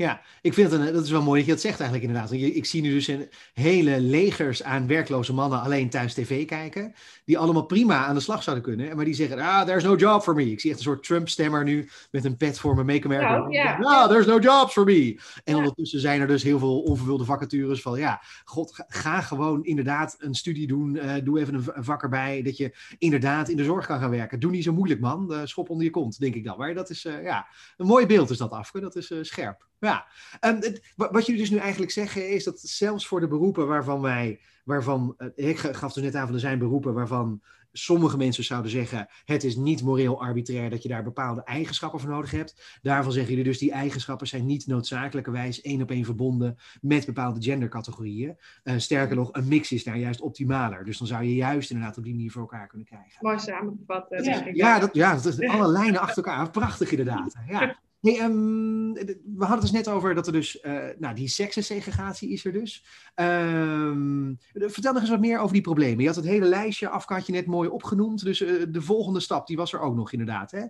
[0.00, 2.32] ja, ik vind het een, dat is wel mooi dat je dat zegt eigenlijk inderdaad.
[2.32, 6.94] Ik zie nu dus een hele legers aan werkloze mannen alleen thuis tv kijken.
[7.24, 8.96] Die allemaal prima aan de slag zouden kunnen.
[8.96, 10.50] Maar die zeggen, ah, there's no job for me.
[10.50, 13.36] Ik zie echt een soort Trump-stemmer nu met een pet voor me, Make America.
[13.36, 13.78] Nou, ja.
[13.80, 15.20] Ah, there's no jobs for me.
[15.44, 20.16] En ondertussen zijn er dus heel veel onvervulde vacatures van, ja, god, ga gewoon inderdaad
[20.18, 20.94] een studie doen.
[20.94, 24.10] Uh, doe even een, een, vak erbij, dat je inderdaad in de zorg kan gaan
[24.10, 24.40] werken.
[24.40, 25.32] Doe niet zo moeilijk, man.
[25.32, 26.58] Uh, schop onder je kont, denk ik dan.
[26.58, 28.80] Maar dat is, uh, ja, een mooi beeld is dat, Afke.
[28.80, 29.68] Dat is scherp.
[29.80, 30.06] Ja,
[30.40, 30.60] um,
[30.94, 35.14] wat jullie dus nu eigenlijk zeggen is dat zelfs voor de beroepen waarvan wij, waarvan,
[35.18, 39.08] uh, ik gaf dus net aan van er zijn beroepen waarvan sommige mensen zouden zeggen,
[39.24, 42.78] het is niet moreel arbitrair dat je daar bepaalde eigenschappen voor nodig hebt.
[42.82, 47.42] Daarvan zeggen jullie dus, die eigenschappen zijn niet noodzakelijkerwijs één op één verbonden met bepaalde
[47.42, 48.36] gendercategorieën.
[48.64, 50.84] Uh, sterker nog, een mix is daar juist optimaler.
[50.84, 53.18] Dus dan zou je juist inderdaad op die manier voor elkaar kunnen krijgen.
[53.20, 54.06] Mooi samengevat.
[54.08, 56.50] Ja, ja, dat, ja dat is alle lijnen achter elkaar.
[56.50, 57.34] Prachtig inderdaad.
[57.48, 57.78] Ja.
[58.00, 62.30] Hey, um, we hadden het dus net over dat er dus, uh, nou, die seksensegregatie
[62.30, 62.84] is er dus.
[63.14, 66.00] Um, vertel nog eens wat meer over die problemen.
[66.00, 68.24] Je had het hele lijstje, Afka had je net mooi opgenoemd.
[68.24, 70.50] Dus uh, de volgende stap, die was er ook nog inderdaad.
[70.50, 70.62] Hè?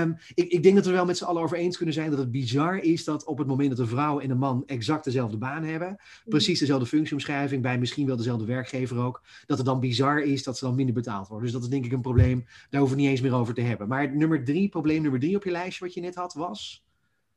[0.00, 2.18] Um, ik, ik, denk dat we wel met z'n allen over eens kunnen zijn dat
[2.18, 5.36] het bizar is dat op het moment dat een vrouw en een man exact dezelfde
[5.36, 6.28] baan hebben, mhm.
[6.28, 10.58] precies dezelfde functieomschrijving, bij misschien wel dezelfde werkgever ook, dat het dan bizar is dat
[10.58, 11.44] ze dan minder betaald worden.
[11.44, 13.60] Dus dat is denk ik een probleem, daar hoeven we niet eens meer over te
[13.60, 13.88] hebben.
[13.88, 16.75] Maar nummer drie, probleem nummer drie op je lijstje wat je net had, was?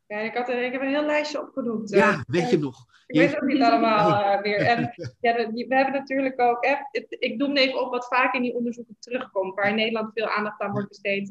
[0.09, 1.89] Ja, ik, had, ik heb een heel lijstje opgenoemd.
[1.89, 2.85] Ja, uh, weet je nog?
[3.07, 4.57] Ik weet het niet allemaal uh, weer.
[4.57, 4.81] En
[5.21, 8.95] ja, we hebben natuurlijk ook, eh, ik noem even op wat vaak in die onderzoeken
[8.99, 11.29] terugkomt, waar in Nederland veel aandacht aan wordt besteed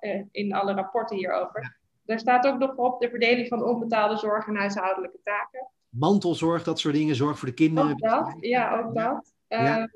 [0.00, 1.62] uh, in alle rapporten hierover.
[1.62, 1.76] Ja.
[2.04, 5.68] Daar staat ook nog op de verdeling van onbetaalde zorg en huishoudelijke taken.
[5.88, 7.90] Mantelzorg, dat soort dingen, zorg voor de kinderen.
[7.90, 9.34] Ook dat, ja, ook dat.
[9.48, 9.88] Ja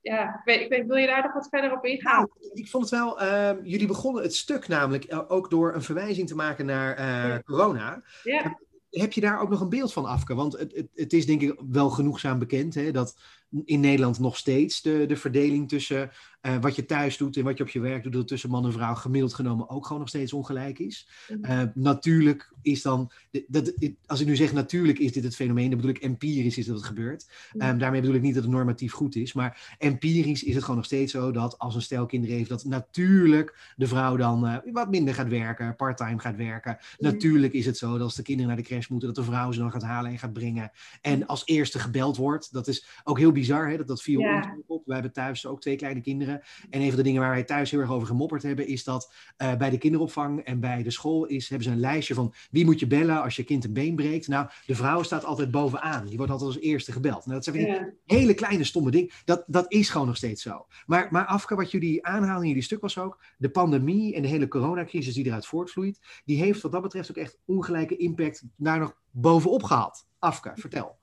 [0.00, 2.28] ja, ik weet, ik weet, wil je daar nog wat verder op ingaan?
[2.40, 5.82] Nou, ik vond het wel, uh, jullie begonnen het stuk namelijk eh, ook door een
[5.82, 7.42] verwijzing te maken naar uh, ja.
[7.42, 8.02] corona.
[8.22, 8.58] Ja.
[8.90, 10.34] Heb je daar ook nog een beeld van, Afke?
[10.34, 13.16] Want het, het, het is denk ik wel genoegzaam bekend hè, dat
[13.64, 16.10] in Nederland nog steeds de, de verdeling tussen
[16.42, 18.72] uh, wat je thuis doet en wat je op je werk doet, tussen man en
[18.72, 21.08] vrouw gemiddeld genomen ook gewoon nog steeds ongelijk is.
[21.40, 23.10] Uh, natuurlijk is dan,
[23.46, 23.72] dat,
[24.06, 26.76] als ik nu zeg natuurlijk is dit het fenomeen, dan bedoel ik empirisch is dat
[26.76, 27.30] het gebeurt.
[27.52, 30.76] Um, daarmee bedoel ik niet dat het normatief goed is, maar empirisch is het gewoon
[30.76, 34.56] nog steeds zo dat als een stel kinderen heeft, dat natuurlijk de vrouw dan uh,
[34.72, 36.78] wat minder gaat werken, parttime gaat werken.
[36.98, 39.52] Natuurlijk is het zo dat als de kinderen naar de crash moeten, dat de vrouw
[39.52, 40.70] ze dan gaat halen en gaat brengen.
[41.00, 44.36] En als eerste gebeld wordt, dat is ook heel bizar, hè, dat dat viel ja.
[44.36, 44.86] ons op.
[44.86, 46.27] Wij hebben thuis ook twee kleine kinderen.
[46.28, 49.12] En een van de dingen waar wij thuis heel erg over gemopperd hebben, is dat
[49.38, 52.64] uh, bij de kinderopvang en bij de school is, hebben ze een lijstje van wie
[52.64, 54.28] moet je bellen als je kind een been breekt.
[54.28, 56.06] Nou, de vrouw staat altijd bovenaan.
[56.06, 57.26] Die wordt altijd als eerste gebeld.
[57.26, 57.88] Nou, dat zijn ja.
[58.04, 59.10] hele kleine stomme dingen.
[59.24, 60.66] Dat, dat is gewoon nog steeds zo.
[60.86, 64.28] Maar, maar Afke, wat jullie aanhalen in jullie stuk was ook, de pandemie en de
[64.28, 68.78] hele coronacrisis die eruit voortvloeit, die heeft wat dat betreft ook echt ongelijke impact daar
[68.78, 70.06] nog bovenop gehaald.
[70.18, 70.98] Afke, vertel.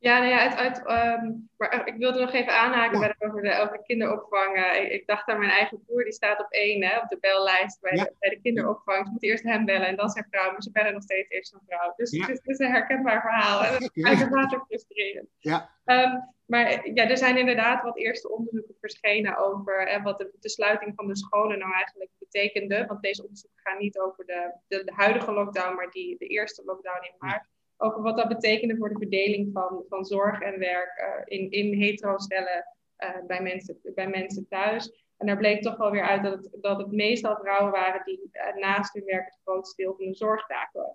[0.00, 0.78] Ja, nou ja, uit, uit,
[1.20, 3.14] um, maar ik wilde nog even aanhaken ja.
[3.18, 4.56] over, de, over de kinderopvang.
[4.56, 7.18] Uh, ik, ik, dacht aan mijn eigen broer, die staat op één hè, op de
[7.20, 8.04] bellijst bij, ja.
[8.04, 9.04] de, bij de kinderopvang.
[9.04, 11.52] Ze moeten eerst hem bellen en dan zijn vrouw, maar ze bellen nog steeds eerst
[11.52, 11.92] een vrouw.
[11.96, 12.26] Dus ja.
[12.26, 13.64] het, is, een herkenbaar verhaal.
[13.64, 15.28] En dat is ook frustrerend.
[15.38, 15.70] Ja.
[15.84, 20.48] Um, maar ja, er zijn inderdaad wat eerste onderzoeken verschenen over hè, wat de, de,
[20.48, 22.86] sluiting van de scholen nou eigenlijk betekende.
[22.86, 26.62] Want deze onderzoeken gaan niet over de, de, de huidige lockdown, maar die, de eerste
[26.64, 27.46] lockdown in maart
[27.78, 31.80] over wat dat betekende voor de verdeling van, van zorg en werk uh, in, in
[31.80, 32.64] hetero-stellen
[32.98, 35.06] uh, bij, mensen, bij mensen thuis.
[35.16, 38.30] En daar bleek toch wel weer uit dat het, dat het meestal vrouwen waren die
[38.32, 40.92] uh, naast hun werk het grootste deel van de zorgtaken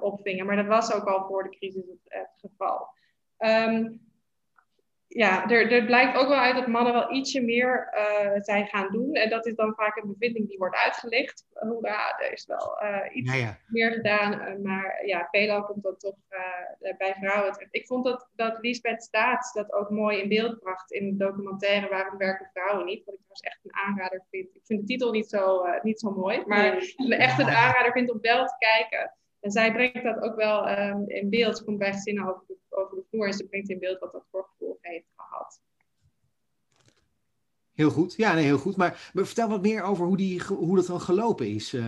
[0.00, 0.46] opvingen.
[0.46, 2.88] Maar dat was ook al voor de crisis het, geval.
[3.38, 4.11] Um,
[5.14, 8.92] ja, er, er blijkt ook wel uit dat mannen wel ietsje meer uh, zijn gaan
[8.92, 9.14] doen.
[9.14, 11.46] En dat is dan vaak een bevinding die wordt uitgelicht.
[11.52, 13.32] Hoera, er is wel uh, iets
[13.66, 14.62] meer gedaan.
[14.62, 16.16] Maar ja, veelal komt dat toch
[16.98, 17.74] bij vrouwen terecht.
[17.74, 21.88] Ik vond dat, dat Lisbeth Staats dat ook mooi in beeld bracht in de documentaire
[21.88, 23.04] Waarom werken vrouwen niet?
[23.04, 24.54] Wat ik trouwens echt een aanrader vind.
[24.54, 26.42] Ik vind de titel niet zo, niet zo mooi.
[26.46, 26.76] Maar
[27.08, 29.16] echt een aanrader vind om wel te kijken.
[29.42, 31.64] En zij brengt dat ook wel um, in beeld.
[31.64, 34.26] Komt bij gezinnen over de, over de vloer en ze brengt in beeld wat dat
[34.30, 35.60] voor gevolgen heeft gehad.
[37.72, 38.76] Heel goed, ja, nee, heel goed.
[38.76, 41.74] Maar, maar, vertel wat meer over hoe, die, hoe dat dan gelopen is.
[41.74, 41.82] Uh,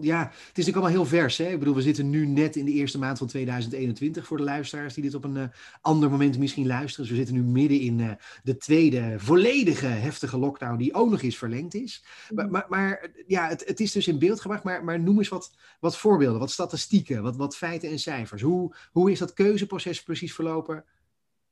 [0.00, 1.36] ja, het is natuurlijk allemaal heel vers.
[1.36, 1.48] Hè?
[1.48, 4.94] Ik bedoel, we zitten nu net in de eerste maand van 2021 voor de luisteraars
[4.94, 5.44] die dit op een uh,
[5.80, 7.00] ander moment misschien luisteren.
[7.00, 8.10] Dus we zitten nu midden in uh,
[8.42, 12.04] de tweede volledige heftige lockdown die ook nog eens verlengd is.
[12.34, 12.50] Maar, mm.
[12.50, 14.64] maar, maar ja, het, het, is dus in beeld gebracht.
[14.64, 18.42] Maar, maar noem eens wat, wat voorbeelden, wat statistieken, wat, wat feiten en cijfers.
[18.42, 20.84] Hoe, hoe is dat keuzeproces precies verlopen?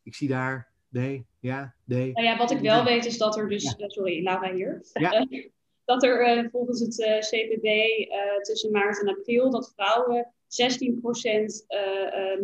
[0.02, 2.12] Ik zie daar nee, ja, nee.
[2.12, 3.88] Nou ja, wat ik wel weet is dat er dus, ja.
[3.88, 5.26] sorry, Laura hier, ja.
[5.84, 10.36] dat er uh, volgens het uh, CPB uh, tussen maart en april dat vrouwen 16%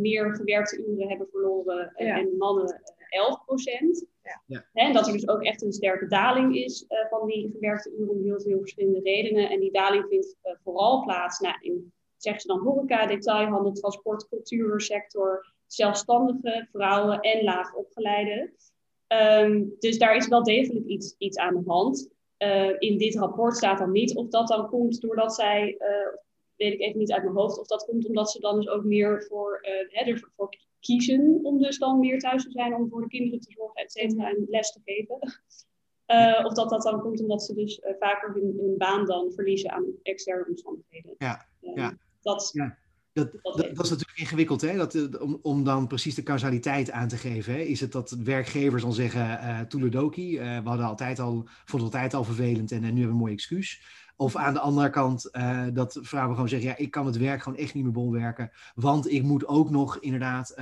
[0.01, 2.19] meer gewerkte uren hebben verloren ja.
[2.19, 2.83] en mannen
[4.03, 4.09] 11%.
[4.47, 4.65] Ja.
[4.73, 8.23] En dat er dus ook echt een sterke daling is van die gewerkte uren om
[8.23, 9.51] heel veel verschillende redenen.
[9.51, 15.53] En die daling vindt vooral plaats nou, in, zeggen ze dan, horeca, detailhandel, transport, cultuursector,
[15.73, 18.53] zelfstandige vrouwen en laag opgeleide.
[19.09, 22.09] Um, dus daar is wel degelijk iets, iets aan de hand.
[22.39, 26.19] Uh, in dit rapport staat dan niet of dat dan komt doordat zij, uh,
[26.57, 28.85] weet ik even niet uit mijn hoofd, of dat komt omdat ze dan dus ook
[28.85, 33.01] meer voor, uh, hè, ervoor kiezen om dus dan meer thuis te zijn, om voor
[33.01, 35.19] de kinderen te zorgen, et cetera, en les te geven.
[36.47, 39.87] of dat dat dan komt omdat ze dus vaker hun, hun, baan dan verliezen aan
[40.03, 41.15] externe omstandigheden.
[41.19, 41.97] Ja, ja.
[42.21, 42.79] Dat, ja.
[43.13, 44.77] Dat, dat, dat, is natuurlijk ingewikkeld, hè?
[44.77, 47.53] Dat, eh, om, om dan precies de causaliteit aan te geven.
[47.53, 47.59] Hè?
[47.59, 51.97] Is het dat werkgevers dan zeggen, uh, toeledoki, uh, we hadden altijd al, vonden het
[51.97, 53.83] altijd al vervelend en, nu hebben we een mooi excuus.
[54.17, 57.43] Of aan de andere kant uh, dat vrouwen gewoon zeggen, ja, ik kan het werk
[57.43, 60.55] gewoon echt niet meer bolwerken, want ik moet ook nog inderdaad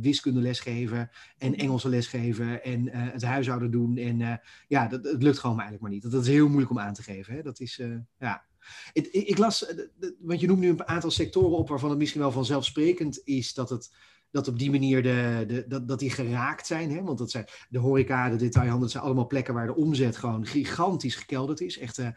[0.00, 3.96] wiskunde lesgeven en Engelse lesgeven en het huishouden doen.
[3.96, 6.02] En ja, dat, het lukt gewoon eigenlijk maar niet.
[6.02, 7.34] Dat, dat, is heel moeilijk om aan te geven.
[7.34, 7.42] Hè?
[7.42, 7.82] Dat is,
[8.18, 8.46] ja...
[8.92, 9.76] Ik, ik las, eh,
[10.18, 13.70] want je noemt nu een aantal sectoren op waarvan het misschien wel vanzelfsprekend is dat
[13.70, 13.90] het
[14.30, 16.90] dat op die manier de, de, dat, dat die geraakt zijn.
[16.90, 17.02] Hè?
[17.02, 20.46] Want dat zijn de horeca, de detailhandel, dat zijn allemaal plekken waar de omzet gewoon
[20.46, 21.78] gigantisch gekelderd is.
[21.78, 22.08] Echt, uh,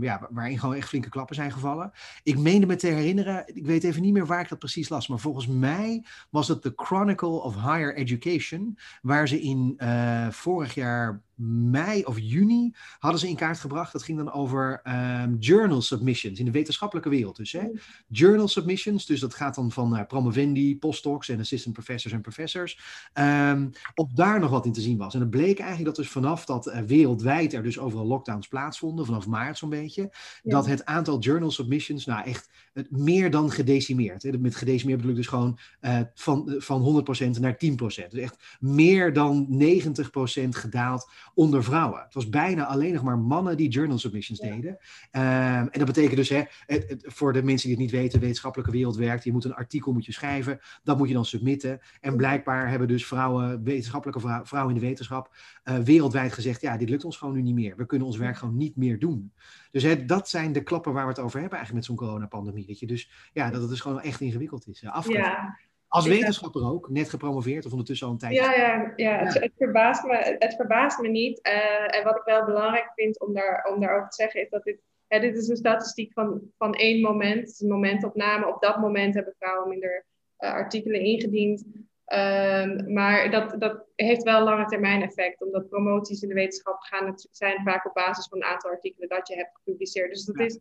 [0.00, 1.92] ja, waarin gewoon echt flinke klappen zijn gevallen.
[2.22, 5.08] Ik meende me te herinneren, ik weet even niet meer waar ik dat precies las,
[5.08, 10.74] maar volgens mij was het The Chronicle of Higher Education, waar ze in uh, vorig
[10.74, 13.92] jaar mei of juni hadden ze in kaart gebracht.
[13.92, 17.36] Dat ging dan over um, journal submissions in de wetenschappelijke wereld.
[17.36, 17.62] Dus hè?
[17.62, 17.78] Mm.
[18.08, 22.80] journal submissions, dus dat gaat dan van uh, promovendi, postdocs en assistant professors en professors.
[23.14, 25.14] Um, of daar nog wat in te zien was.
[25.14, 29.06] En het bleek eigenlijk dat dus vanaf dat uh, wereldwijd er dus overal lockdowns plaatsvonden,
[29.06, 30.12] vanaf maart zo'n beetje,
[30.42, 34.22] dat het aantal journal submissions nou echt het meer dan gedecimeerd.
[34.22, 34.38] Hè?
[34.38, 37.04] Met gedecimeerd bedoel ik dus gewoon uh, van, van
[37.36, 37.76] 100% naar 10%.
[37.76, 42.00] Dus echt meer dan 90% gedaald onder vrouwen.
[42.02, 44.70] Het was bijna alleen nog maar mannen die journal submissions deden.
[44.70, 44.78] Um,
[45.12, 48.24] en dat betekent dus, hè, het, het, voor de mensen die het niet weten, de
[48.24, 49.24] wetenschappelijke wereld werkt.
[49.24, 51.80] Je moet een artikel moet je schrijven, dat moet je dan submitten.
[52.00, 56.88] En blijkbaar hebben dus vrouwen, wetenschappelijke vrouwen in de wetenschap, uh, wereldwijd gezegd, ja, dit
[56.88, 57.76] lukt ons gewoon nu niet meer.
[57.76, 59.32] We kunnen ons werk gewoon niet meer doen.
[59.70, 62.66] Dus hè, dat zijn de klappen waar we het over hebben eigenlijk met zo'n coronapandemie.
[62.66, 62.86] Weet je?
[62.86, 64.80] Dus ja, dat het dus gewoon echt ingewikkeld is.
[64.80, 65.58] Ja.
[65.92, 68.42] Als wetenschapper ook, net gepromoveerd of ondertussen al een tijdje?
[68.42, 71.40] Ja, ja, ja, Het, het, verbaast me, het verbaast me niet.
[71.46, 74.64] Uh, en wat ik wel belangrijk vind om, daar, om daarover te zeggen, is dat
[74.64, 77.40] dit, hè, dit is een statistiek van, van één moment.
[77.40, 78.54] Het is een momentopname.
[78.54, 80.06] Op dat moment hebben vrouwen minder
[80.38, 81.64] uh, artikelen ingediend.
[82.12, 87.14] Um, maar dat, dat heeft wel lange termijn effect, omdat promoties in de wetenschap gaan,
[87.30, 90.10] zijn vaak op basis van een aantal artikelen dat je hebt gepubliceerd.
[90.10, 90.58] Dus dat is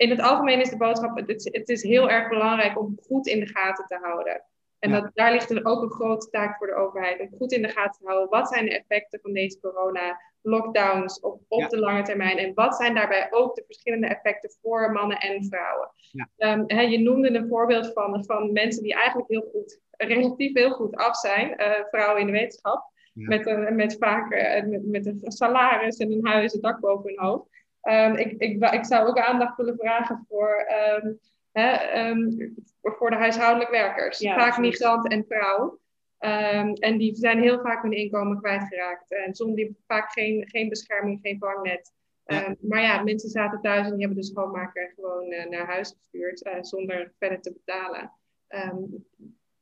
[0.00, 3.40] in het algemeen is de boodschap, het, het, is heel erg belangrijk om goed in
[3.40, 4.44] de gaten te houden.
[4.78, 7.62] En dat, daar ligt er ook een grote taak voor de overheid, om goed in
[7.62, 8.28] de gaten te houden.
[8.28, 12.38] Wat zijn de effecten van deze corona-lockdowns op, op de lange termijn?
[12.38, 15.90] En wat zijn daarbij ook de verschillende effecten voor mannen en vrouwen?
[16.10, 16.52] Ja.
[16.52, 20.96] Um, je noemde een voorbeeld van, van mensen die eigenlijk heel goed, relatief heel goed
[20.96, 22.88] af zijn, uh, vrouwen in de wetenschap.
[23.12, 27.08] Met, een, met vaak uh, met, met een salaris en een huis, een dak boven
[27.08, 27.48] hun hoofd.
[27.82, 30.66] Um, ik, ik, ik, zou ook aandacht willen vragen voor,
[31.02, 31.18] um,
[31.52, 34.18] hè, um, voor de huishoudelijk werkers.
[34.18, 35.78] vaak migranten en vrouwen.
[36.74, 39.12] en die zijn heel vaak hun inkomen kwijtgeraakt.
[39.12, 41.92] En zonder die vaak geen, geen bescherming, geen vangnet.
[42.60, 46.46] maar ja, mensen zaten thuis en die hebben de schoonmaker gewoon uh, naar huis gestuurd
[46.46, 48.12] uh, zonder verder te betalen.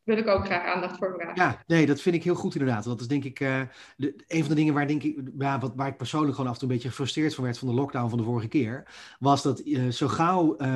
[0.09, 1.43] Wil ik ook graag aandacht voor vragen.
[1.43, 2.85] Ja, nee, dat vind ik heel goed inderdaad.
[2.85, 3.61] Dat is denk ik uh,
[3.97, 6.53] de, een van de dingen waar, denk ik, ja, wat, waar ik persoonlijk gewoon af
[6.55, 8.85] en toe een beetje gefrustreerd van werd van de lockdown van de vorige keer.
[9.19, 10.69] Was dat uh, zo gauw, uh,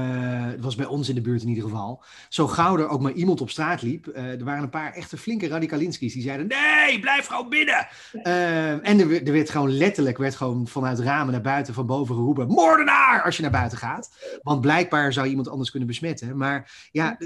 [0.45, 3.13] het was bij ons in de buurt in ieder geval, zo gauw er ook maar
[3.13, 4.07] iemand op straat liep.
[4.07, 7.89] er waren een paar echte flinke radicalinski's die zeiden: nee, blijf gewoon binnen.
[8.83, 12.47] en er, er, werd gewoon letterlijk werd gewoon vanuit ramen naar buiten, van boven geroepen:
[12.47, 14.11] moordenaar als je naar buiten gaat.
[14.43, 16.37] Want blijkbaar zou iemand anders kunnen besmetten.
[16.37, 17.19] Maar ja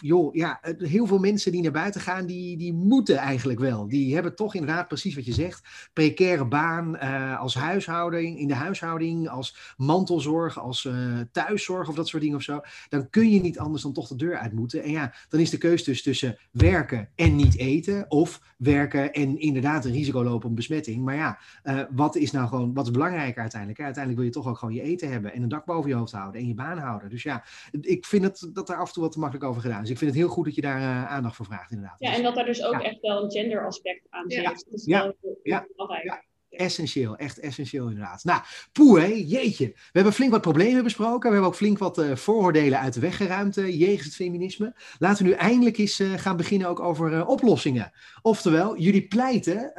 [0.00, 3.88] joh, ja, heel veel mensen die naar buiten gaan, die, die moeten eigenlijk wel.
[3.88, 5.90] Die hebben toch inderdaad precies wat je zegt.
[5.92, 12.08] Precaire baan uh, als huishouding, in de huishouding, als mantelzorg, als uh, thuiszorg of dat
[12.08, 12.60] soort dingen of zo.
[12.88, 14.82] Dan kun je niet anders dan toch de deur uit moeten.
[14.82, 18.10] En ja, dan is de keus dus tussen werken en niet eten.
[18.10, 21.04] Of werken en inderdaad een risico lopen op besmetting.
[21.04, 23.80] Maar ja, uh, wat is nou gewoon, wat is belangrijker uiteindelijk?
[23.80, 26.12] Uiteindelijk wil je toch ook gewoon je eten hebben en een dak boven je hoofd
[26.12, 27.10] houden en je baan houden.
[27.10, 27.44] Dus ja,
[27.80, 29.80] ik vind het, dat er af en toe wat te makkelijk over gedaan.
[29.80, 31.96] Dus ik vind het heel goed dat je daar uh, aandacht voor vraagt, inderdaad.
[31.98, 32.82] Ja, dus, en dat er dus ook ja.
[32.82, 34.42] echt wel een gender aspect aan zit.
[34.42, 35.02] Ja, dat is ja.
[35.02, 35.66] wel ja.
[35.76, 36.30] belangrijk.
[36.50, 38.24] Essentieel, echt essentieel inderdaad.
[38.24, 38.42] Nou,
[38.72, 39.66] poe hé, jeetje.
[39.66, 41.28] We hebben flink wat problemen besproken.
[41.28, 44.74] We hebben ook flink wat uh, vooroordelen uit de weg geruimd uh, jegens het feminisme.
[44.98, 47.92] Laten we nu eindelijk eens uh, gaan beginnen ook over oplossingen.
[48.22, 49.72] Oftewel, jullie pleiten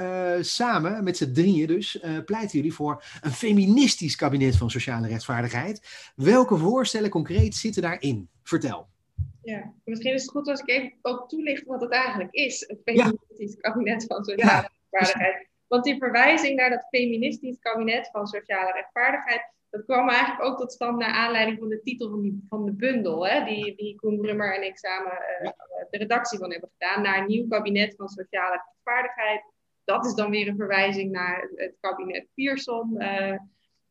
[0.46, 6.12] samen, met z'n drieën dus, pleiten jullie voor een feministisch kabinet van sociale rechtvaardigheid.
[6.16, 8.30] Welke voorstellen concreet zitten daarin?
[8.44, 8.92] Vertel.
[9.44, 12.60] Ja, misschien is het goed als ik even ook toelicht wat het eigenlijk is.
[12.68, 13.60] Het feministisch ja.
[13.60, 14.70] kabinet van sociale ja.
[14.90, 15.48] rechtvaardigheid.
[15.68, 20.72] Want die verwijzing naar dat feministisch kabinet van sociale rechtvaardigheid, dat kwam eigenlijk ook tot
[20.72, 24.18] stand naar aanleiding van de titel van, die, van de bundel, hè, die, die Koen
[24.18, 25.50] Brummer en ik samen uh,
[25.90, 29.44] de redactie van hebben gedaan, naar een nieuw kabinet van sociale rechtvaardigheid.
[29.84, 32.96] Dat is dan weer een verwijzing naar het kabinet Pierson.
[33.02, 33.38] Uh,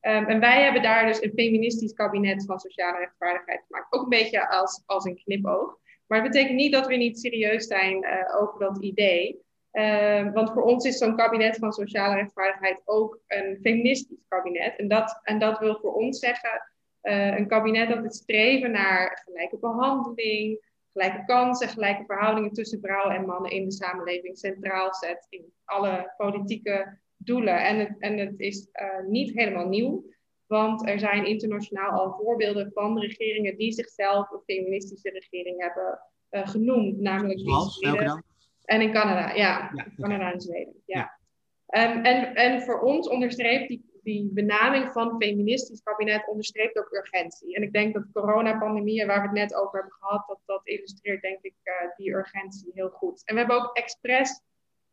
[0.03, 3.93] um, en wij hebben daar dus een feministisch kabinet van sociale rechtvaardigheid gemaakt.
[3.93, 5.79] Ook een beetje als, als een knipoog.
[6.07, 9.41] Maar het betekent niet dat we niet serieus zijn uh, over dat idee.
[9.73, 14.77] Uh, want voor ons is zo'n kabinet van sociale rechtvaardigheid ook een feministisch kabinet.
[14.77, 16.63] En dat, en dat wil voor ons zeggen
[17.03, 23.17] uh, een kabinet dat het streven naar gelijke behandeling, gelijke kansen, gelijke verhoudingen tussen vrouwen
[23.17, 27.65] en mannen in de samenleving centraal zet in alle politieke doelen.
[27.65, 30.11] En het, en het is uh, niet helemaal nieuw.
[30.47, 36.01] Want er zijn internationaal al voorbeelden van regeringen die zichzelf een feministische regering hebben
[36.31, 37.01] uh, genoemd.
[37.01, 37.81] Namelijk Zoals?
[37.81, 38.23] Dan?
[38.65, 39.71] En in Canada, ja.
[39.75, 41.19] ja Canada en Zweden, ja.
[41.67, 41.97] ja.
[41.97, 47.55] Um, en, en voor ons onderstreept die, die benaming van feministisch kabinet onderstreept ook urgentie.
[47.55, 50.61] En ik denk dat de coronapandemie, waar we het net over hebben gehad, dat, dat
[50.65, 53.23] illustreert denk ik uh, die urgentie heel goed.
[53.25, 54.41] En we hebben ook expres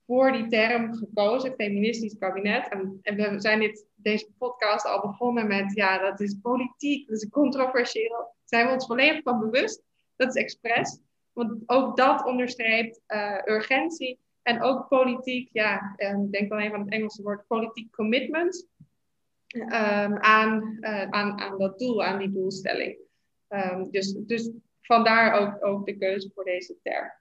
[0.09, 2.69] voor die term gekozen, feministisch kabinet.
[2.69, 7.17] En, en we zijn dit, deze podcast al begonnen met, ja, dat is politiek, dat
[7.17, 8.33] is controversieel.
[8.43, 9.83] Zijn we ons volledig van bewust.
[10.15, 10.99] Dat is expres.
[11.33, 14.19] Want ook dat onderstreept uh, urgentie.
[14.41, 18.67] En ook politiek, ja, ik denk wel even aan het Engelse woord, politiek commitment.
[19.47, 22.97] Um, aan, uh, aan, aan dat doel, aan die doelstelling.
[23.47, 24.51] Um, dus, dus
[24.81, 27.11] vandaar ook, ook de keuze voor deze term.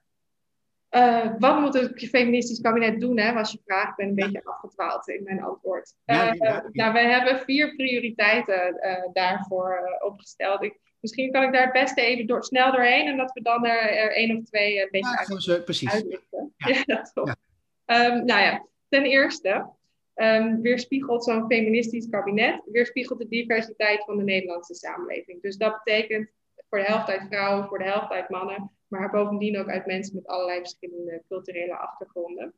[0.91, 3.89] Uh, wat moet het feministisch kabinet doen, hè, was je vraag.
[3.89, 4.25] Ik ben een ja.
[4.25, 5.95] beetje afgedwaald in mijn antwoord.
[6.05, 8.79] Ja, ja, nou, we hebben vier prioriteiten
[9.13, 10.63] daarvoor opgesteld.
[10.63, 13.65] Ik, Misschien kan ik daar het beste even door, snel doorheen en dat we dan
[13.65, 15.91] er, er één of twee een beetje ja, uit, precies.
[15.91, 16.53] uitlichten.
[16.57, 17.05] Ja.
[17.91, 19.69] Um, nou ja, ten eerste
[20.15, 25.41] um, weerspiegelt zo'n feministisch kabinet weerspiegelt de diversiteit van de Nederlandse samenleving.
[25.41, 26.29] Dus dat betekent
[26.69, 30.15] voor de helft uit vrouwen, voor de helft uit mannen, maar bovendien ook uit mensen
[30.15, 32.53] met allerlei verschillende culturele achtergronden.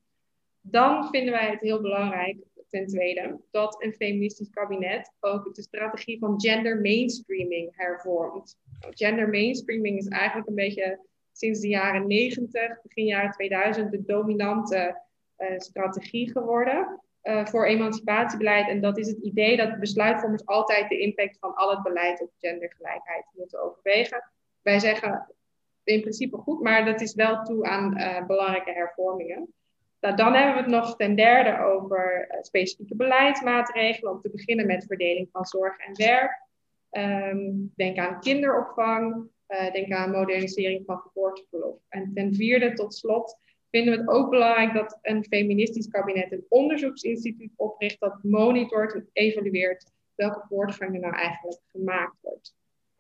[0.62, 2.38] Dan vinden wij het heel belangrijk
[2.70, 8.58] ten tweede, dat een feministisch kabinet ook de strategie van gender mainstreaming hervormt.
[8.80, 11.00] Gender mainstreaming is eigenlijk een beetje
[11.32, 15.02] sinds de jaren 90, begin jaren 2000, de dominante
[15.38, 18.68] uh, strategie geworden uh, voor emancipatiebeleid.
[18.68, 22.32] En dat is het idee dat besluitvormers altijd de impact van al het beleid op
[22.40, 24.32] gendergelijkheid moeten overwegen.
[24.62, 25.36] Wij zeggen
[25.84, 29.54] in principe goed, maar dat is wel toe aan uh, belangrijke hervormingen.
[30.00, 34.12] Nou, dan hebben we het nog ten derde over uh, specifieke beleidsmaatregelen.
[34.12, 36.50] Om te beginnen met verdeling van zorg en werk.
[36.92, 39.30] Um, denk aan kinderopvang.
[39.48, 41.78] Uh, denk aan modernisering van geboorteverlof.
[41.90, 43.38] En ten vierde, tot slot,
[43.70, 49.10] vinden we het ook belangrijk dat een feministisch kabinet een onderzoeksinstituut opricht dat monitort en
[49.14, 52.56] evalueert welke voortgang er nou eigenlijk gemaakt wordt.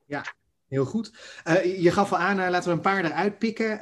[0.05, 0.23] Ja,
[0.71, 1.11] Heel goed.
[1.47, 3.79] Uh, je gaf al aan, uh, laten we een paar eruit pikken.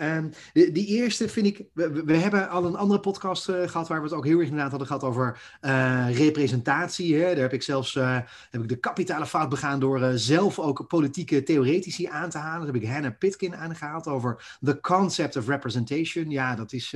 [0.54, 4.04] Uh, die eerste vind ik, we, hebben al een andere podcast uh, gehad waar we
[4.04, 5.40] het ook heel erg inderdaad hadden gehad over
[6.12, 7.16] representatie.
[7.16, 7.34] Hè?
[7.34, 7.94] Daar heb ik zelfs
[8.50, 12.66] heb ik de kapitale fout begaan door zelf ook politieke theoretici aan te halen.
[12.66, 16.30] Dat heb ik Hannah Pitkin aangehaald over the concept of representation.
[16.30, 16.96] Ja, dat is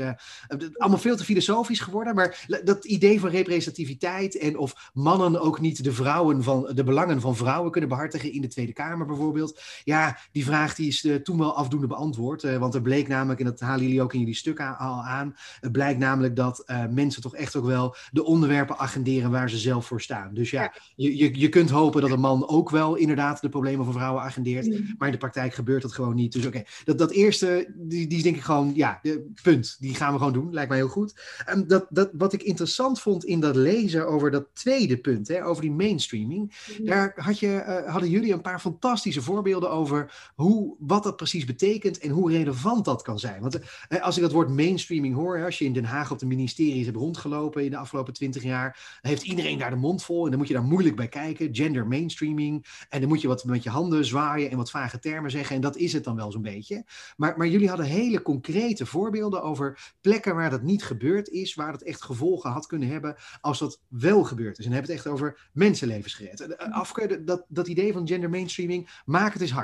[0.78, 5.84] allemaal veel te filosofisch geworden, maar dat idee van representativiteit en of mannen ook niet
[5.84, 9.62] de vrouwen van de belangen van vrouwen kunnen behartigen in de Tweede Kamer bijvoorbeeld.
[9.84, 12.44] Ja, die vraag die is uh, toen wel afdoende beantwoord.
[12.44, 15.36] Uh, want er bleek namelijk, en dat halen jullie ook in jullie stuk al aan,
[15.60, 19.58] het blijkt namelijk dat uh, mensen toch echt ook wel de onderwerpen agenderen waar ze
[19.58, 20.34] zelf voor staan.
[20.34, 20.74] Dus ja.
[20.96, 24.24] Je, je, je kunt hopen dat een man ook wel inderdaad de problemen van vrouwen
[24.24, 24.66] agendeert.
[24.66, 24.96] Mm.
[24.98, 26.34] Maar in de praktijk gebeurt dat gewoon niet.
[26.34, 29.76] Dus oké, okay, dat, dat eerste, die, die is denk ik gewoon, ja, de, punt.
[29.80, 30.54] Die gaan we gewoon doen.
[30.54, 31.22] Lijkt mij heel goed.
[31.50, 35.46] Um, dat, dat, wat ik interessant vond in dat lezen over dat tweede punt, hè,
[35.46, 36.56] over die mainstreaming.
[36.80, 36.86] Mm.
[36.86, 42.00] Daar had je, hadden jullie een paar fantastische voorbeelden over hoe, wat dat precies betekent
[42.00, 43.42] en hoe relevant dat kan zijn.
[43.42, 46.26] Want eh, als ik dat woord mainstreaming hoor, als je in Den Haag op de
[46.26, 50.30] ministeries hebt rondgelopen in de afgelopen twintig jaar, heeft iedereen daar de mond vol en
[50.30, 51.56] dan moet je daar moeilijk bij kijken.
[51.56, 52.66] Gender mainstreaming.
[52.90, 55.56] En dan moet je wat met je handen zwaaien en wat vage termen zeggen.
[55.56, 56.86] En dat is het dan wel zo'n beetje.
[57.18, 61.72] Maar, maar jullie hadden hele concrete voorbeelden over plekken waar dat niet gebeurd is, waar
[61.72, 64.66] dat echt gevolgen had kunnen hebben als dat wel gebeurd is.
[64.66, 66.40] En dan hebben het echt over mensenlevens gered.
[66.40, 69.63] Eh, Afke, dat, dat idee van gender mainstreaming, maak het eens hard.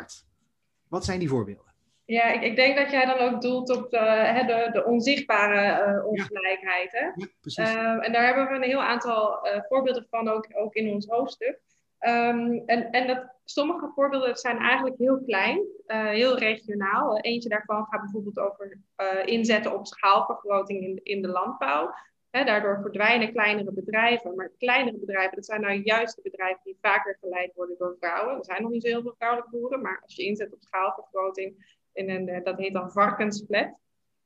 [0.87, 1.69] Wat zijn die voorbeelden?
[2.05, 6.05] Ja, ik, ik, denk dat jij dan ook doelt op de, de, de onzichtbare uh,
[6.05, 6.91] ongelijkheid.
[6.91, 7.05] Hè?
[7.05, 7.73] Ja, precies.
[7.73, 11.05] Uh, en daar hebben we een heel aantal uh, voorbeelden van, ook, ook in ons
[11.07, 11.59] hoofdstuk.
[11.99, 17.19] Um, en en dat, sommige voorbeelden zijn eigenlijk heel klein, heel regionaal.
[17.19, 18.77] eentje daarvan gaat bijvoorbeeld over
[19.25, 21.93] inzetten op schaalvergroting in, in de landbouw
[22.31, 24.35] daardoor verdwijnen kleinere bedrijven.
[24.35, 28.37] Maar kleinere bedrijven, dat zijn nou juist de bedrijven die vaker geleid worden door vrouwen.
[28.37, 31.77] Er zijn nog niet zo heel veel vrouwelijke boeren, maar als je inzet op schaalvergroting,
[31.93, 33.77] in een, eh, dat heet dan varkensflat,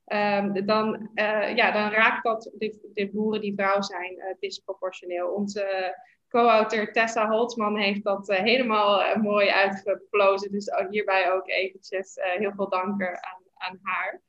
[0.06, 5.28] um, dan, uh, ja, dan raakt dat de, boeren die vrouw zijn uh, disproportioneel.
[5.28, 5.96] Onze
[6.28, 10.52] co-auteur Tessa Holtzman heeft dat helemaal mooi uitgeplozen.
[10.52, 14.22] Dus hierbij ook eventjes heel veel dank aan, aan haar.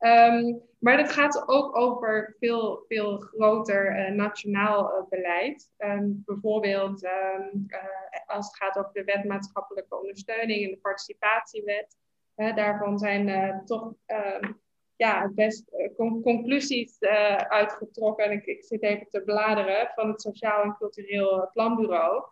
[0.00, 5.70] Um, maar het gaat ook over veel, veel groter uh, nationaal uh, beleid.
[5.78, 7.78] Um, bijvoorbeeld um, uh,
[8.26, 11.96] als het gaat over de wet maatschappelijke ondersteuning en de participatiewet.
[12.34, 13.94] daarvan zijn toch
[14.96, 17.00] ja, best con conclusies
[17.48, 18.24] uitgetrokken.
[18.24, 22.24] En ik, zit even te bladeren van het Sociaal en Cultureel Planbureau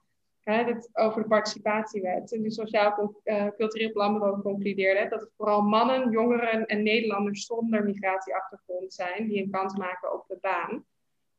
[0.92, 2.32] over de participatiewet.
[2.32, 7.84] En de Sociaal uh, Cultureel Planbureau concludeerde dat het vooral mannen, jongeren en Nederlanders zonder
[7.84, 10.84] migratieachtergrond zijn die een kans maken op de baan.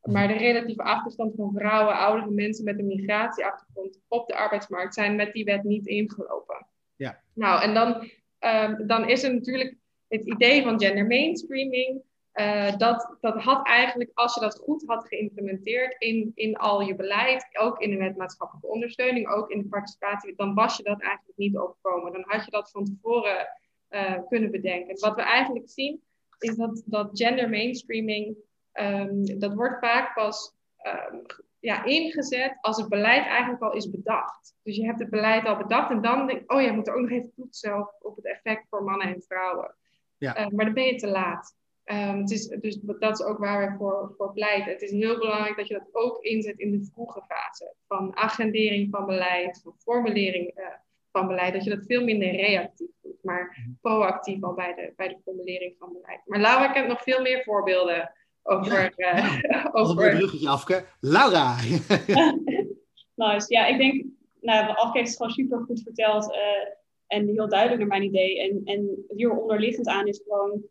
[0.02, 5.16] Maar de relatieve achterstand van vrouwen, oudere mensen met een migratieachtergrond op de arbeidsmarkt zijn
[5.16, 6.66] met die wet niet ingelopen.
[6.96, 7.22] Ja.
[7.34, 9.76] Nou, en dan, um, dan is er natuurlijk
[10.08, 12.02] het idee van gender mainstreaming.
[12.34, 16.94] Uh, dat, dat had eigenlijk, als je dat goed had geïmplementeerd in, in al je
[16.94, 21.00] beleid, ook in de wet maatschappelijke ondersteuning, ook in de participatie, dan was je dat
[21.00, 22.12] eigenlijk niet overkomen.
[22.12, 23.48] Dan had je dat van tevoren
[23.90, 25.00] uh, kunnen bedenken.
[25.00, 26.02] Wat we eigenlijk zien,
[26.38, 28.36] is dat, dat gender mainstreaming,
[28.72, 30.52] um, dat wordt vaak pas
[31.10, 31.22] um,
[31.58, 34.54] ja, ingezet als het beleid eigenlijk al is bedacht.
[34.62, 36.94] Dus je hebt het beleid al bedacht en dan denk je, oh je moet er
[36.94, 39.74] ook nog even toetsen op het effect voor mannen en vrouwen.
[40.16, 40.38] Ja.
[40.38, 41.58] Uh, maar dan ben je te laat.
[41.84, 44.72] Um, het is, dus dat is ook waar we voor, voor pleiten.
[44.72, 47.74] Het is heel belangrijk dat je dat ook inzet in de vroege fase.
[47.88, 50.64] Van agendering van beleid, van formulering uh,
[51.12, 51.52] van beleid.
[51.52, 53.70] Dat je dat veel minder reactief doet, maar mhm.
[53.80, 56.20] proactief al bij de, bij de formulering van beleid.
[56.24, 58.12] Maar Laura kent nog veel meer voorbeelden
[58.42, 58.92] over...
[58.96, 60.06] Ja, uh, over...
[60.06, 60.84] een bruggetje afke.
[61.00, 61.56] Laura!
[63.24, 63.54] nice.
[63.54, 64.04] Ja, ik denk...
[64.40, 66.32] Nou, Afke heeft het gewoon super goed verteld.
[66.32, 66.38] Uh,
[67.06, 68.40] en heel duidelijk naar mijn idee.
[68.40, 70.62] En, en hier onderliggend aan is gewoon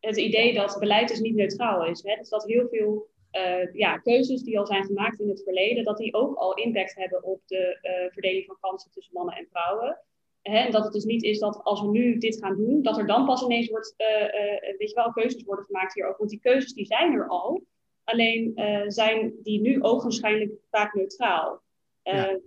[0.00, 2.02] het idee dat beleid dus niet neutraal is.
[2.02, 2.16] Hè?
[2.16, 5.96] Dus dat heel veel uh, ja, keuzes die al zijn gemaakt in het verleden, dat
[5.96, 9.98] die ook al impact hebben op de uh, verdeling van kansen tussen mannen en vrouwen.
[10.42, 10.58] Hè?
[10.58, 13.06] En dat het dus niet is dat als we nu dit gaan doen, dat er
[13.06, 16.16] dan pas ineens wordt, uh, weet je wel, keuzes worden gemaakt hier ook.
[16.16, 17.62] Want die keuzes die zijn er al,
[18.04, 18.52] alleen
[18.86, 21.62] zijn die nu ogenschijnlijk vaak neutraal.
[22.02, 22.38] Ja.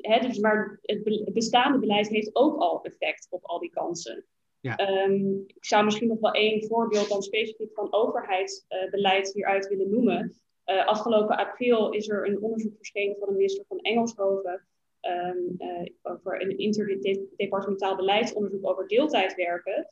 [0.00, 4.24] Hè, dus, maar het bestaande beleid heeft ook al effect op al die kansen.
[4.60, 4.76] Ja.
[4.76, 10.40] Ehm, ik zou misschien nog wel één voorbeeld dan specifiek van overheidsbeleid hieruit willen noemen.
[10.66, 14.66] Uh, afgelopen april is er een onderzoek verschenen van de minister van Engelshoven
[15.00, 19.86] um, uh, over een interdepartementaal beleidsonderzoek over deeltijdwerken.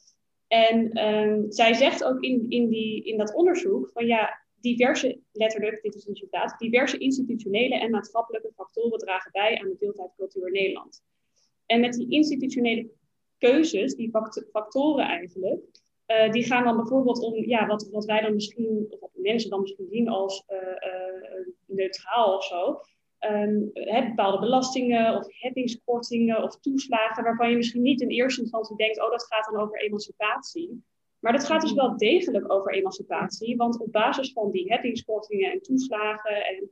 [0.47, 5.83] En um, zij zegt ook in, in, die, in dat onderzoek van ja, diverse, letterlijk,
[5.83, 10.53] dit is een citaat, diverse institutionele en maatschappelijke factoren dragen bij aan de deeltijdcultuur in
[10.53, 11.03] Nederland.
[11.67, 12.91] En met die institutionele
[13.39, 14.11] keuzes, die
[14.53, 15.61] factoren eigenlijk,
[16.07, 19.51] uh, die gaan dan bijvoorbeeld om ja, wat, wat wij dan misschien, of wat mensen
[19.51, 22.81] dan misschien zien als uh, uh, neutraal of zo.
[23.21, 23.71] Um,
[24.09, 29.11] bepaalde belastingen of heffingskortingen of toeslagen, waarvan je misschien niet in eerste instantie denkt, oh,
[29.11, 30.85] dat gaat dan over emancipatie.
[31.19, 35.63] Maar dat gaat dus wel degelijk over emancipatie, want op basis van die heffingskortingen en
[35.63, 36.71] toeslagen en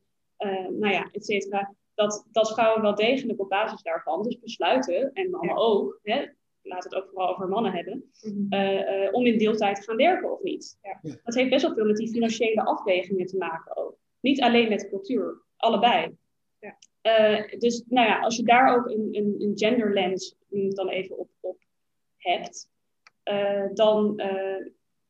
[0.79, 5.31] nou ja, et cetera, dat, dat vrouwen wel degelijk op basis daarvan dus besluiten, en
[5.31, 6.27] mannen ook, hè,
[6.65, 8.47] laat het ook vooral over mannen hebben, mhm.
[8.49, 10.79] eh, eh, om in deeltijd te gaan werken of niet.
[10.83, 11.01] Ja.
[11.25, 13.97] Dat heeft best wel veel met die financiële afwegingen te maken ook.
[14.21, 16.17] Niet alleen met cultuur, allebei.
[16.59, 16.77] Ja.
[17.03, 20.37] Uh, dus nou ja, als je daar ook een, een, een genderlens
[20.69, 21.57] dan even op, op
[22.17, 22.69] hebt,
[23.75, 24.23] dan,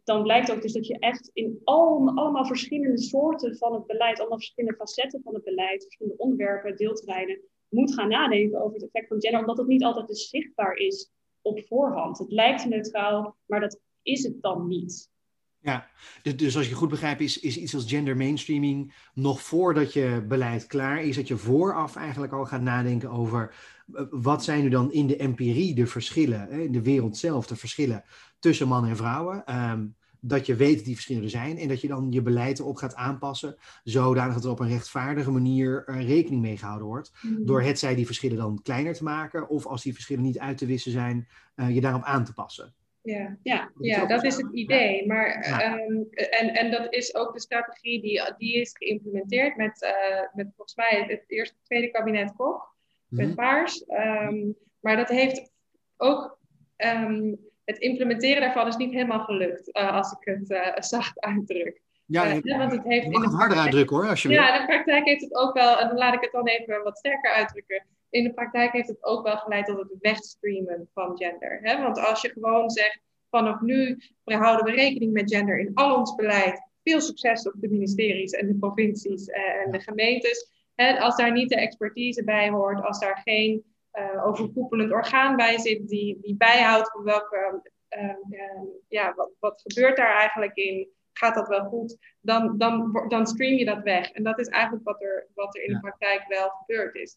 [0.05, 4.19] dan blijkt ook dus dat je echt in al, allemaal verschillende soorten van het beleid,
[4.19, 9.09] allemaal verschillende facetten van het beleid, verschillende onderwerpen, deelterreinen, moet gaan nadenken over het effect
[9.09, 11.13] van gender, omdat het niet altijd dus zichtbaar is
[11.45, 12.19] op voorhand.
[12.19, 15.13] Het lijkt neutraal, maar dat is het dan niet.
[15.59, 15.87] Ja,
[16.23, 20.25] dus, dus als je goed begrijpt, is, is iets als gender mainstreaming nog voordat je
[20.29, 23.55] beleid klaar is, dat je vooraf eigenlijk al gaat nadenken over
[23.95, 27.57] eh, wat zijn nu dan in de empirie de verschillen, in de wereld zelf de
[27.57, 28.05] verschillen
[28.39, 29.55] tussen mannen en vrouwen.
[29.71, 29.97] Um,
[30.27, 32.77] dat je weet dat die verschillen er zijn en dat je dan je beleid erop
[32.77, 37.13] gaat aanpassen, zodanig dat er op een rechtvaardige manier uh, rekening mee gehouden wordt.
[37.23, 37.47] Mm.
[37.47, 40.59] Door het zij die verschillen dan kleiner te maken, of als die verschillen niet uit
[40.59, 42.75] te wissen zijn, uh, je daarop aan te passen.
[43.03, 45.07] Ja, ja, ja dat is het idee.
[45.07, 50.21] Maar, ehm, en, en dat is ook de strategie die, die is geïmplementeerd met, uh,
[50.33, 52.75] met volgens mij het eerste tweede kabinet Kok,
[53.09, 53.35] met mhm.
[53.35, 53.85] Paars.
[53.89, 55.53] Um, maar dat heeft
[55.97, 56.39] ook
[56.77, 61.83] um, het implementeren daarvan is niet helemaal gelukt, uh, als ik het uh, zacht uitdruk.
[62.07, 64.67] Ja, uh, want het heeft in de harder uitdrukken hoor, als je Ja, in de
[64.67, 67.87] praktijk heeft het ook wel, en dan laat ik het dan even wat sterker uitdrukken.
[68.11, 71.59] In de praktijk heeft het ook wel geleid tot het wegstreamen van gender.
[71.63, 71.83] Hè?
[71.83, 73.01] Want als je gewoon zegt,
[73.31, 76.71] vanaf nu houden we rekening met gender in al ons beleid.
[76.83, 80.51] Veel succes op de ministeries en de provincies en de gemeentes.
[80.75, 80.99] Hè?
[80.99, 85.89] Als daar niet de expertise bij hoort, als daar geen uh, overkoepelend orgaan bij zit,
[85.89, 87.63] die, die bijhoudt van welke,
[87.99, 93.27] uh, ja, wat, wat gebeurt daar eigenlijk in, gaat dat wel goed, dan, dan, dan
[93.27, 94.11] stream je dat weg.
[94.11, 97.17] En dat is eigenlijk wat er, wat er in de praktijk wel gebeurd is.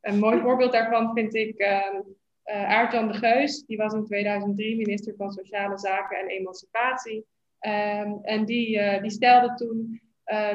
[0.00, 2.00] Een mooi voorbeeld daarvan vind ik uh,
[2.44, 7.26] Aart-Jan de Geus, die was in 2003 minister van Sociale Zaken en Emancipatie.
[7.58, 10.00] Ehm, en die, die stelde toen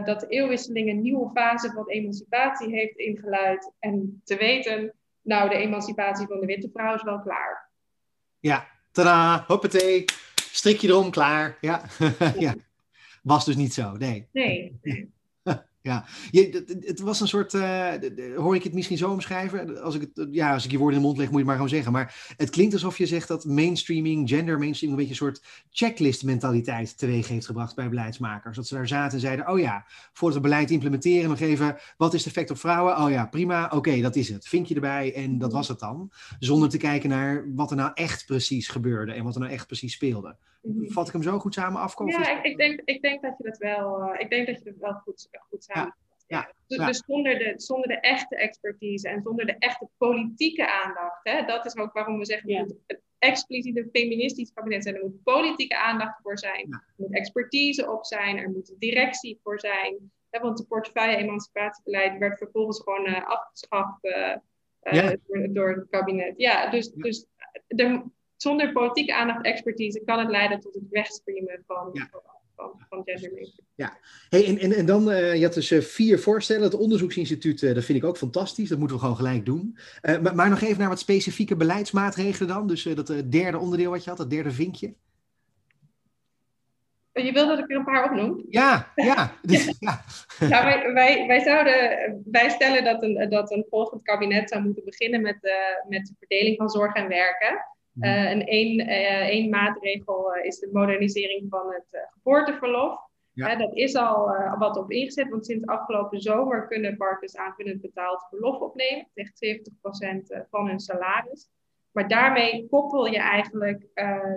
[0.03, 3.71] dat de eeuwwisseling een nieuwe fase van emancipatie heeft ingeluid.
[3.79, 4.93] En te weten,
[5.23, 7.71] nou, de emancipatie van de witte vrouw is wel klaar.
[8.39, 10.05] Ja, tada, hoppatee,
[10.35, 11.57] strikje erom, klaar.
[11.61, 11.81] Ja.
[12.37, 12.55] ja.
[13.23, 14.27] Was dus niet zo, nee.
[14.31, 14.79] Nee.
[15.83, 17.91] Ja, je, het, was een soort, uh,
[18.35, 19.81] hoor ik het misschien zo omschrijven?
[19.81, 21.47] Als ik, het, ja, als ik je woorden in de mond leg, moet je het
[21.47, 21.91] maar gewoon zeggen.
[21.91, 26.23] Maar het klinkt alsof je zegt dat mainstreaming, gender mainstreaming, een beetje een soort checklist
[26.23, 28.55] mentaliteit teweeg heeft gebracht bij beleidsmakers.
[28.55, 32.13] Dat ze daar zaten en zeiden, oh ja, voordat we beleid implementeren, nog even, wat
[32.13, 32.97] is het effect op vrouwen?
[32.97, 34.47] Oh ja, prima, oké, dat is het.
[34.47, 36.11] Vind je erbij en dat was het dan.
[36.39, 39.67] Zonder te kijken naar wat er nou echt precies gebeurde en wat er nou echt
[39.67, 40.35] precies speelde.
[40.63, 40.91] Mhm.
[40.91, 41.95] Vat ik hem zo goed samen af?
[42.05, 44.63] Ja, ik, ik, denk, ik denk dat je dat wel, uh, ik denk dat je
[44.63, 45.95] dat wel goed, goed samen.
[46.27, 46.85] Ja, dus, ja.
[46.85, 51.19] dus, zonder, de, zonder de echte expertise en zonder de echte politieke aandacht.
[51.23, 52.65] Hè, dat is ook waarom we zeggen, ja.
[52.87, 54.95] het expliciet een feministisch kabinet zijn.
[54.95, 56.71] Er moet politieke aandacht voor zijn.
[56.71, 58.37] Er moet expertise op zijn.
[58.37, 60.11] Er moet directie voor zijn.
[60.29, 66.33] Hè, want de portefeuille-emancipatiebeleid werd vervolgens gewoon uh, afgeschaft uh, door, door, het kabinet.
[66.37, 67.25] Ja, dus, dus
[67.67, 68.03] er,
[68.43, 72.09] zonder politieke aandacht expertise kan het leiden tot het wegstreamen van, ja.
[72.55, 73.97] van, van gender Ja,
[74.29, 76.63] hey, en, en, en dan, uh, je had dus uh, vier voorstellen.
[76.63, 78.69] Het onderzoeksinstituut, uh, dat vind ik ook fantastisch.
[78.69, 79.77] Dat moeten we gewoon gelijk doen.
[80.01, 82.67] Maar, maar, nog even naar wat specifieke beleidsmaatregelen dan.
[82.67, 84.93] Dus dat derde onderdeel wat je had, dat derde vinkje.
[87.11, 88.45] Je wil dat ik er een paar opnoem?
[88.49, 89.33] Ja, ja.
[89.41, 90.03] Dus, ja.
[90.39, 94.83] Nou, wij, wij, wij, zouden, wij stellen dat een, dat een volgend kabinet zou moeten
[94.85, 95.37] beginnen met,
[95.89, 97.72] met de verdeling van zorg en werken.
[97.99, 98.79] Uh, en één,
[99.27, 103.11] één maatregel uh, is de modernisering van het geboorteverlof.
[103.33, 103.55] Ja.
[103.55, 108.59] dat is al wat op ingezet, want sinds afgelopen zomer kunnen partners aanvullend betaald verlof
[108.59, 109.07] opnemen.
[109.13, 109.63] Echt
[110.35, 111.49] 70% van hun salaris.
[111.91, 113.87] Maar daarmee koppel je eigenlijk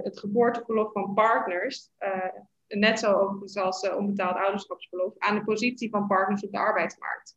[0.03, 1.91] het geboorteverlof van partners,
[2.69, 7.37] net zo overigens als onbetaald ouderschapsverlof, aan de positie van partners op de arbeidsmarkt.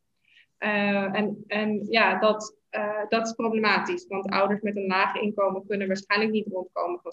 [0.58, 5.88] en, en ja, dat, uh, dat is problematisch, want ouders met een laag inkomen kunnen
[5.88, 7.12] waarschijnlijk niet rondkomen van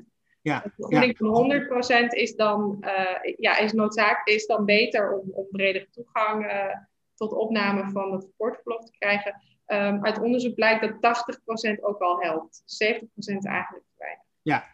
[0.00, 0.04] 70%.
[0.42, 5.30] Ja, de vergoeding van 100% is dan, uh, ja, is, noodzaak, is dan beter om,
[5.30, 6.74] om bredere toegang uh,
[7.14, 9.42] tot opname van het geboorteverlof te krijgen.
[9.66, 11.24] Um, uit onderzoek blijkt dat
[11.76, 12.62] 80% ook al helpt.
[12.62, 12.64] 70%
[13.42, 14.24] eigenlijk te weinig.
[14.42, 14.64] Ja,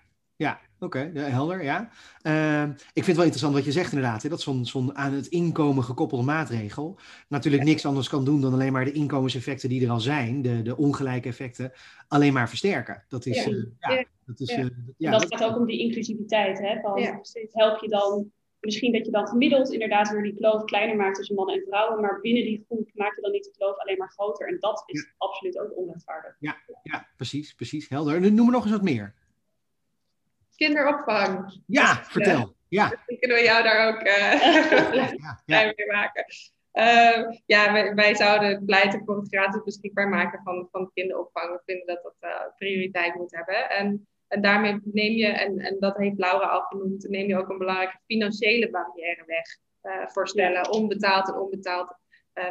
[0.44, 1.90] ja, oké, helder, ja.
[2.22, 5.12] Uh, ik vind het wel interessant wat je zegt inderdaad, hè, dat zo'n zo'n aan
[5.12, 9.84] het inkomen gekoppelde maatregel natuurlijk niks anders kan doen dan alleen maar de inkomenseffecten die
[9.84, 11.72] er al zijn, de, de ongelijke effecten,
[12.08, 13.04] alleen maar versterken.
[13.08, 13.50] Dat is, ja.
[13.50, 14.62] Uh, ja, dat, is, ja.
[14.62, 16.58] Uh, ja, dat, gaat ook om die inclusiviteit.
[16.58, 17.02] Hè, van,
[17.52, 21.34] help je dan misschien dat je dan gemiddeld inderdaad weer die kloof kleiner maakt tussen
[21.34, 24.12] mannen en vrouwen, maar binnen die groep maak je dan niet de kloof alleen maar
[24.12, 24.48] groter.
[24.48, 26.36] En dat is absoluut ook onrechtvaardig.
[26.38, 28.22] Ja, ja, precies, precies, helder.
[28.22, 29.14] En noem er nog eens wat meer.
[30.56, 31.60] Kinderopvang.
[31.66, 32.54] Ja, vertel.
[32.68, 32.88] Ja.
[32.88, 35.12] Misschien kunnen we jou daar ook uh, ja,
[35.46, 35.64] ja.
[35.76, 36.24] mee maken.
[36.72, 41.52] Uh, ja, wij, wij, zouden pleiten voor het gratis beschikbaar maken van, van kinderopvang.
[41.52, 43.70] We vinden dat dat uh, prioriteit moet hebben.
[43.70, 47.48] En, en daarmee neem je, en, en dat heeft Laura al genoemd, neem je ook
[47.48, 49.58] een belangrijke financiële barrière weg.
[49.82, 51.96] Uh, voor stellen om betaald en onbetaald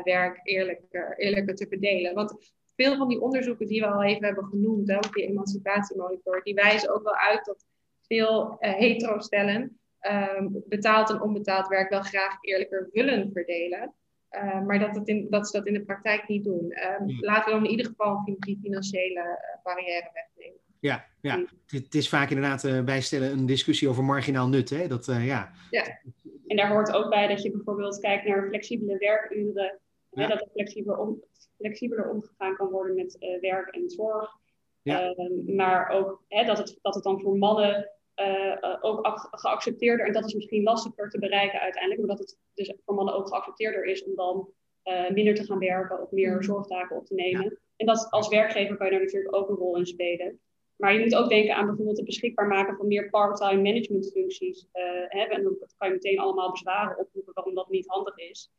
[0.04, 2.14] werk eerlijk, eerlijker te verdelen.
[2.14, 6.44] Want veel van die onderzoeken die we al even hebben genoemd, hè, ook die emancipatiemonitor,
[6.44, 7.66] die wijzen ook wel uit dat
[8.08, 9.80] veel uh, hetero-stellen
[10.12, 13.94] um, betaald en onbetaald werk wel graag eerlijker willen verdelen.
[14.32, 16.74] Uh, maar dat, het in, dat ze dat in de praktijk niet doen.
[17.00, 20.60] Um, Laten we dan in ieder geval die financiële uh, barrière wegnemen.
[20.80, 21.46] Ja, ja.
[21.68, 24.70] Het, is vaak inderdaad uh, bijstellen een discussie over marginaal nut.
[24.70, 24.88] Hè?
[24.88, 25.52] Dat, ja.
[25.72, 26.00] ja.
[26.48, 29.80] En daar hoort ook bij dat je bijvoorbeeld kijkt naar flexibele werkuren.
[30.10, 30.22] Ja.
[30.22, 31.24] Hè, dat er flexibeler, om,
[31.58, 34.42] flexibeler omgegaan kan worden met werk en zorg.
[34.84, 35.14] Ja.
[35.14, 40.14] Ehm, maar ook hè, dat, het, dat het dan voor mannen uh, ook geaccepteerder, en
[40.14, 43.86] dat is misschien lastiger te bereiken uiteindelijk, maar dat het dus voor mannen ook geaccepteerder
[43.86, 44.50] is om dan
[44.84, 46.44] uh, minder te gaan werken of meer mm-hmm.
[46.44, 47.58] zorgtaken op te nemen.
[47.76, 50.40] En dat als werkgever kan je daar natuurlijk ook een rol in spelen.
[50.76, 54.68] Maar je moet ook denken aan bijvoorbeeld het beschikbaar maken van meer part-time managementfuncties.
[55.08, 55.38] Hebben.
[55.38, 58.52] En dan kan je meteen allemaal bezwaren oproepen waarom dat niet handig is.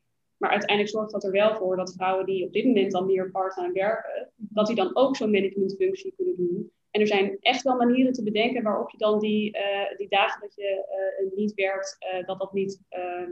[0.44, 3.30] Maar uiteindelijk zorgt dat er wel voor dat vrouwen die op dit moment dan meer
[3.30, 6.72] part-time werken, dat die dan ook zo'n managementfunctie kunnen doen.
[6.90, 10.40] En er zijn echt wel manieren te bedenken waarop je dan die, uh, die dagen
[10.40, 10.86] dat je
[11.24, 12.80] uh, niet werkt, uh, dat dat niet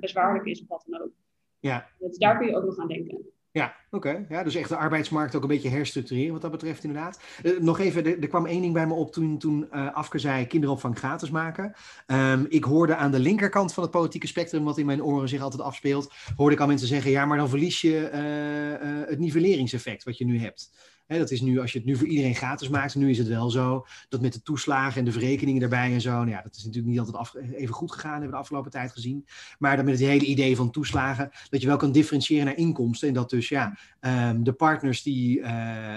[0.00, 1.12] bezwaarlijk is of wat dan ook.
[1.58, 1.88] Ja.
[1.98, 3.32] Dus daar kun je ook nog aan denken.
[3.52, 4.26] Ja, oké.
[4.28, 7.20] Ja, dus echt de arbeidsmarkt ook een beetje herstructureren wat dat betreft inderdaad.
[7.42, 10.18] Uh, nog even, er, er, kwam één ding bij me op toen, toen uh, Afke
[10.18, 11.74] zei kinderopvang gratis maken.
[12.06, 15.40] Um, ik hoorde aan de linkerkant van het politieke spectrum, wat in mijn oren zich
[15.40, 20.04] altijd afspeelt, hoorde ik al mensen zeggen, ja, maar dan verlies je uh, het nivelleringseffect
[20.04, 20.70] wat je nu hebt
[21.06, 23.50] dat is nu, als je het nu voor iedereen gratis maakt, nu is het wel
[23.50, 26.64] zo dat met de toeslagen en de verrekeningen erbij en zo, nou ja, dat is
[26.64, 29.26] natuurlijk niet altijd af, even goed gegaan, hebben we de afgelopen tijd gezien.
[29.58, 33.08] Maar dan met het hele idee van toeslagen, dat je wel kan differentiëren naar inkomsten.
[33.08, 35.46] En dat dus ja, um, de partners die uh,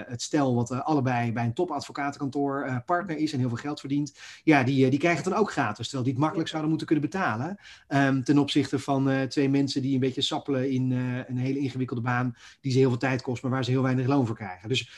[0.06, 3.80] het stel wat uh, allebei bij een topadvocatenkantoor uh, partner is en heel veel geld
[3.80, 5.84] verdient, ja, die, die krijgen het dan ook gratis.
[5.84, 7.56] Terwijl die het makkelijk zouden moeten kunnen betalen.
[7.88, 12.36] Um, ten opzichte van twee mensen die een beetje sappelen in een hele ingewikkelde baan,
[12.60, 14.68] die ze heel veel tijd kost, maar waar ze heel weinig loon voor krijgen.
[14.68, 14.95] Dus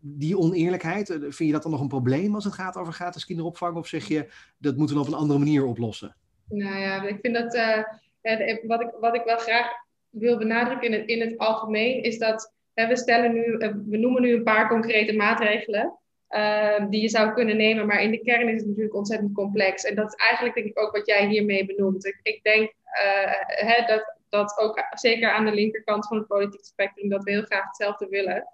[0.00, 3.24] die oneerlijkheid, eh, vind je dat dan nog een probleem als het gaat over gratis
[3.24, 3.76] kinderopvang?
[3.76, 4.28] Of zeg je,
[4.58, 6.16] dat moeten we op een andere manier oplossen?
[6.48, 7.82] Nou ja, ik vind dat, uh,
[8.66, 9.66] wat, ik, wat ik wel graag
[10.10, 14.34] wil benadrukken in het, in het algemeen, is dat we stellen nu, we noemen nu
[14.34, 15.98] een paar concrete maatregelen.
[16.90, 19.84] Die je zou kunnen nemen, maar in de kern is het natuurlijk ontzettend complex.
[19.84, 22.04] En dat is eigenlijk denk ik ook wat jij hiermee benoemt.
[22.22, 22.72] Ik, denk
[23.46, 27.42] hè, dat, dat ook zeker aan de linkerkant van het politieke spectrum, dat we heel
[27.42, 28.48] graag hetzelfde willen.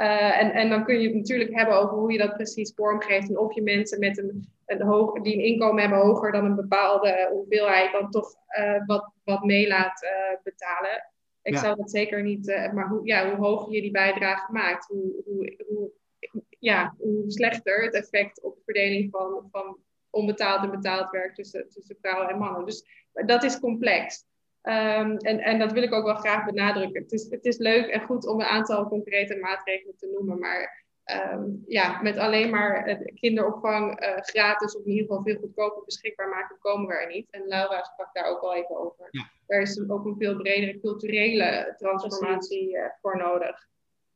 [0.00, 3.28] Uh, en, en dan kun je het natuurlijk hebben over hoe je dat precies vormgeeft.
[3.28, 6.54] En of je mensen met een, een hoog, die een inkomen hebben hoger dan een
[6.54, 11.12] bepaalde hoeveelheid, dan toch uh, wat, wat mee laat uh, betalen.
[11.42, 15.22] Ik zou dat zeker niet, maar hoe, ja, hoe hoger je die bijdrage maakt, hoe,
[15.24, 15.90] hoe, hoe,
[16.58, 19.78] ja, hoe slechter het effect op de verdeling van, van
[20.10, 22.64] onbetaald en betaald werk tussen, tussen vrouwen en mannen.
[22.64, 24.24] Dus dat is complex.
[24.62, 27.02] Um, en, en dat wil ik ook wel graag benadrukken.
[27.02, 30.84] Het is, het is leuk en goed om een aantal concrete maatregelen te noemen, maar
[31.32, 36.28] um, ja, met alleen maar kinderopvang uh, gratis of in ieder geval veel goedkoper beschikbaar
[36.28, 37.30] maken, komen we er niet.
[37.30, 39.08] En Laura sprak daar ook al even over.
[39.10, 39.30] Ja.
[39.46, 43.66] Er is ook een veel bredere culturele transformatie uh, voor nodig.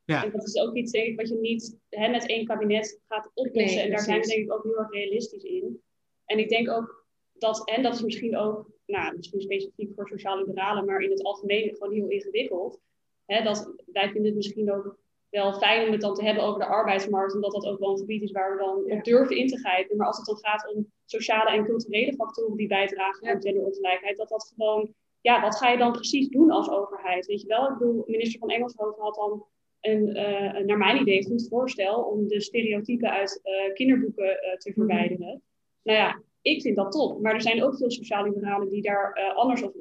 [0.05, 0.23] Ja.
[0.23, 3.31] En dat is ook iets denk ik, wat je niet hè, met één kabinet gaat
[3.33, 3.75] oplossen.
[3.75, 5.81] Nee, en daar zijn we denk ik ook heel erg realistisch in.
[6.25, 10.85] En ik denk ook dat, en dat is misschien ook nou, misschien specifiek voor sociaal-liberalen,
[10.85, 12.79] maar in het algemeen gewoon heel ingewikkeld.
[13.25, 14.97] Hè, dat, wij vinden het misschien ook
[15.29, 17.97] wel fijn om het dan te hebben over de arbeidsmarkt, omdat dat ook wel een
[17.97, 19.97] gebied is waar we dan op durven in te grijpen.
[19.97, 24.29] Maar als het dan gaat om sociale en culturele factoren die bijdragen aan genderongelijkheid, dat
[24.29, 27.25] dat gewoon, ja, wat ga je dan precies doen als overheid?
[27.25, 29.45] Weet je wel, ik bedoel, minister van Engelshoven had dan
[29.81, 34.69] een, uh, naar mijn idee, goed voorstel om de stereotypen uit uh, kinderboeken uh, te
[34.69, 34.79] mhm.
[34.79, 35.41] verwijderen.
[35.83, 37.21] Nou ja, ik vind dat top.
[37.21, 39.79] Maar er zijn ook veel sociaal liberalen die daar uh, anders over,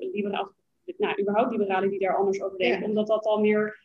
[0.96, 2.88] nou, überhaupt liberalen die daar anders over denken.
[2.88, 3.80] Omdat dat al meer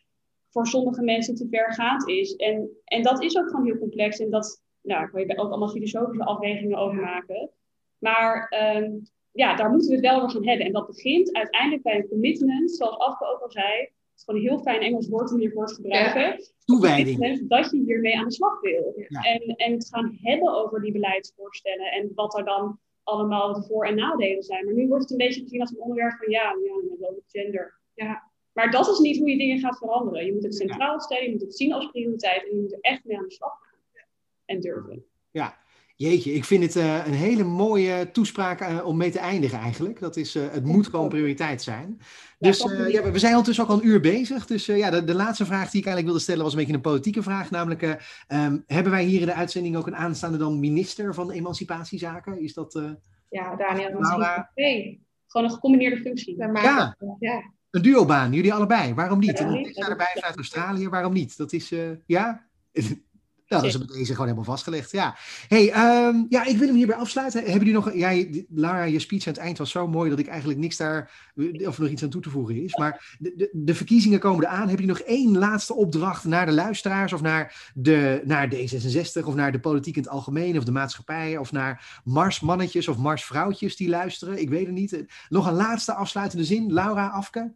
[0.50, 2.36] voor sommige mensen te vergaand is.
[2.36, 4.18] En, en dat is ook gewoon heel complex.
[4.18, 7.50] En dat, nou, daar kan je ook allemaal filosofische afwegingen over maken.
[7.98, 8.90] Maar ehm,
[9.32, 10.66] ja, daar moeten we het wel over gaan hebben.
[10.66, 13.88] En dat begint uiteindelijk bij een commitment, zoals Afke ook al zei.
[14.18, 16.22] Het is gewoon een heel fijn Engels woord om hiervoor te gebruiken.
[16.22, 16.38] Ja.
[16.64, 17.48] Toewijding.
[17.48, 18.94] Dat je hiermee aan de slag wil.
[19.08, 21.92] En, en het gaan hebben over die beleidsvoorstellen.
[21.92, 24.64] En wat er dan allemaal de voor- en nadelen zijn.
[24.64, 27.80] Maar nu wordt het een beetje gezien als een onderwerp van ja, ja met gender.
[27.94, 28.30] Ja.
[28.52, 30.26] Maar dat is niet hoe je dingen gaat veranderen.
[30.26, 32.80] Je moet het centraal stellen, je moet het zien als prioriteit en je moet er
[32.80, 34.04] echt mee aan de slag gaan.
[34.44, 35.04] En durven.
[35.30, 35.58] Ja,
[35.98, 40.00] Jeetje, ik vind het uh, een hele mooie toespraak uh, om mee te eindigen eigenlijk.
[40.00, 42.00] Dat is, uh, het moet gewoon prioriteit zijn.
[42.38, 44.46] Dus ja, we zijn ondertussen ook al een uur bezig.
[44.46, 46.80] Dus ja, de, de, laatste vraag die ik eigenlijk wilde stellen was een beetje een
[46.80, 47.50] politieke vraag.
[47.50, 47.82] Namelijk,
[48.28, 52.40] um, hebben wij hier in de uitzending ook een aanstaande dan minister van Emancipatiezaken?
[52.40, 52.82] Is dat...
[53.28, 54.00] ja, Daniel.
[54.00, 54.50] Laura?
[54.54, 56.36] Nee, gewoon een gecombineerde functie.
[56.36, 56.96] Ja.
[57.18, 58.94] ja, een duobaan, jullie allebei.
[58.94, 59.38] Waarom niet?
[59.38, 61.36] Ja, ik sta erbij vanuit Australië, waarom niet?
[61.36, 61.72] Dat is,
[62.06, 62.46] ja...
[63.48, 64.90] Nou, dat is met deze gewoon helemaal vastgelegd.
[64.90, 65.16] Ja.
[65.48, 65.66] Hey,
[66.06, 67.40] um, ja, ik wil hem hierbij afsluiten.
[67.40, 67.94] Hebben jullie nog.
[67.94, 71.30] Ja, Lara, je speech aan het eind was zo mooi dat ik eigenlijk niks daar.
[71.66, 72.76] of nog iets aan toe te voegen is.
[72.76, 74.68] Maar de, de, de verkiezingen komen eraan.
[74.68, 77.12] Hebben jullie nog één laatste opdracht naar de luisteraars?
[77.12, 79.24] Of naar, de, naar D66?
[79.24, 80.58] Of naar de politiek in het algemeen?
[80.58, 81.36] Of de maatschappij?
[81.36, 84.40] Of naar Marsmannetjes of Marsvrouwtjes die luisteren?
[84.40, 85.04] Ik weet het niet.
[85.28, 86.72] Nog een laatste afsluitende zin.
[86.72, 87.52] Laura Afke?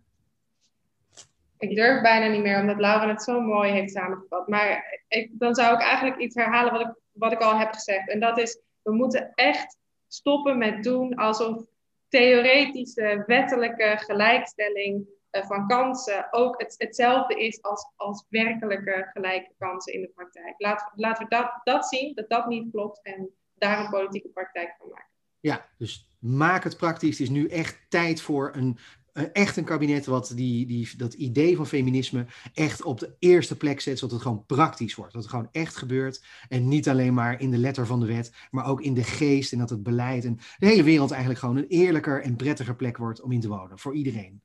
[1.63, 4.49] Ik durf bijna niet meer, omdat Laura het zo mooi heeft samengevat.
[4.49, 8.09] Maar ik, dan zou ik eigenlijk iets herhalen wat ik, wat ik al heb gezegd.
[8.09, 11.65] En dat is, we moeten echt stoppen met doen alsof
[12.09, 19.93] theoretische, wettelijke gelijkstelling uh, van kansen ook het, hetzelfde is als, als werkelijke gelijke kansen
[19.93, 20.55] in de praktijk.
[20.59, 24.75] Laten, laten we dat, dat zien, dat dat niet klopt en daar een politieke praktijk
[24.79, 25.11] van maken.
[25.41, 27.19] Ja, dus maak het praktisch.
[27.19, 28.79] Het is nu echt tijd voor een
[29.13, 33.81] echt een kabinet wat die, die, dat idee van feminisme echt op de eerste plek
[33.81, 35.13] zet, zodat het gewoon praktisch wordt.
[35.13, 38.33] Dat het gewoon echt gebeurt en niet alleen maar in de letter van de wet,
[38.51, 41.57] maar ook in de geest en dat het beleid en de hele wereld eigenlijk gewoon
[41.57, 44.41] een eerlijker en prettiger plek wordt om in te wonen, voor iedereen.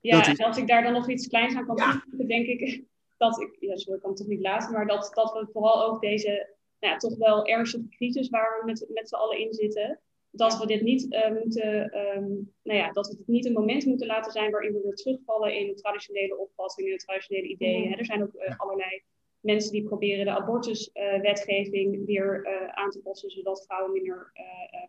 [0.00, 2.84] Ja, en als ik daar dan nog iets kleins aan kan toevoegen, denk ik
[3.16, 5.84] dat ik, ja, sorry, ik kan het toch niet laten, maar dat, dat we vooral
[5.84, 9.52] ook deze nou ja, toch wel ernstige crisis waar we met, met z'n allen in
[9.54, 10.00] zitten,
[10.36, 13.84] dat we dit niet uh, moeten, um, nou ja, dat we het niet een moment
[13.84, 17.98] moeten laten zijn waarin we weer terugvallen in traditionele opvattingen, traditionele ideeën.
[17.98, 19.02] Er zijn ook uh, allerlei
[19.40, 24.32] mensen die proberen de abortuswetgeving uh, weer aan te passen, zodat vrouwen minder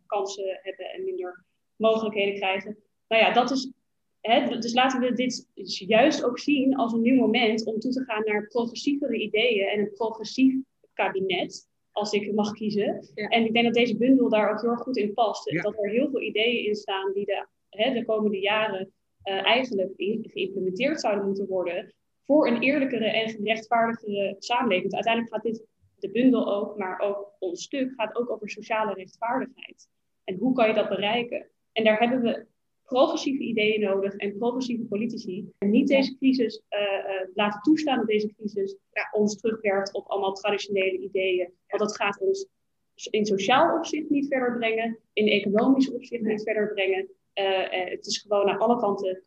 [0.05, 2.77] kansen hebben en minder mogelijkheden krijgen.
[3.07, 3.71] Nou ja, dat is.
[4.21, 5.49] Hè, dus laten we dit
[5.87, 9.79] juist ook zien als een nieuw moment om toe te gaan naar progressievere ideeën en
[9.79, 10.55] een progressief
[10.93, 13.09] kabinet als ik mag kiezen.
[13.13, 15.61] En ik denk dat deze bundel daar ook heel erg goed in past.
[15.61, 18.93] Dat er heel veel ideeën in staan die de, hè, de komende jaren
[19.23, 21.93] uh, eigenlijk geïmplementeerd zouden moeten worden
[22.23, 24.91] voor een eerlijkere en gerechtvaardigere samenleving.
[24.91, 25.65] Want uiteindelijk gaat dit,
[25.99, 29.89] de bundel ook, maar ook ons stuk, gaat ook over sociale rechtvaardigheid.
[30.23, 31.47] En hoe kan je dat bereiken?
[31.71, 32.45] En daar hebben we
[32.85, 35.49] progressieve ideeën nodig en progressieve politici.
[35.57, 40.07] En niet deze crisis uh, uh, laten toestaan dat deze crisis ja, ons terugwerkt op
[40.07, 41.49] allemaal traditionele ideeën.
[41.67, 42.47] Want dat gaat ons
[43.09, 47.09] in sociaal opzicht niet verder brengen, in economisch opzicht niet verder brengen.
[47.33, 49.23] Uh, het is gewoon aan alle kanten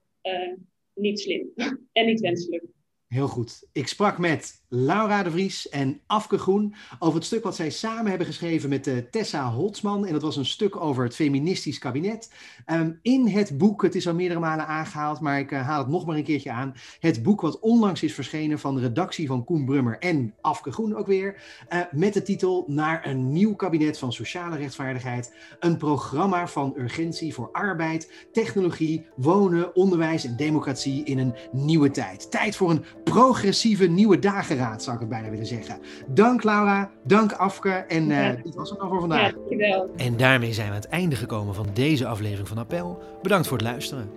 [0.95, 1.53] niet slim
[1.93, 2.65] en niet wenselijk.
[3.09, 3.69] Heel goed.
[3.73, 8.07] Ik sprak met Laura de Vries en Afke Groen over het stuk wat zij samen
[8.07, 10.07] hebben geschreven met uh, Tessa Holtzman.
[10.07, 12.33] En dat was een stuk over het feministisch kabinet.
[12.67, 15.89] Um, in het boek, het is al meerdere malen aangehaald, maar ik uh, haal het
[15.89, 16.75] nog maar een keertje aan.
[17.01, 20.97] Het boek wat onlangs is verschenen van de redactie van Koen Brummer en Afke Groen
[20.97, 21.43] ook weer.
[21.69, 25.35] Uh, met de titel Naar een nieuw kabinet van sociale rechtvaardigheid.
[25.61, 32.31] Een programma van urgentie voor arbeid, technologie, wonen, onderwijs en democratie in een nieuwe tijd.
[32.31, 35.79] Tijd voor een progressieve nieuwe dageraad, zou ik het bijna willen zeggen.
[36.07, 39.31] Dank Laura, dank Afke en uh, dit was het dan voor vandaag.
[39.31, 39.91] Ja, dankjewel.
[39.97, 43.03] En daarmee zijn we aan het einde gekomen van deze aflevering van Appel.
[43.23, 44.11] Bedankt voor het luisteren.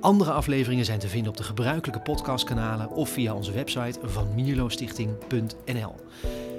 [0.00, 5.94] Andere afleveringen zijn te vinden op de gebruikelijke podcastkanalen of via onze website van mierlostichting.nl.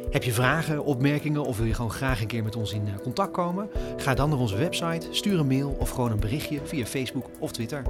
[0.10, 3.32] Heb je vragen, opmerkingen of wil je gewoon graag een keer met ons in contact
[3.32, 3.70] komen?
[3.98, 7.52] Ga dan naar onze website, stuur een mail of gewoon een berichtje via Facebook of
[7.52, 7.84] Twitter.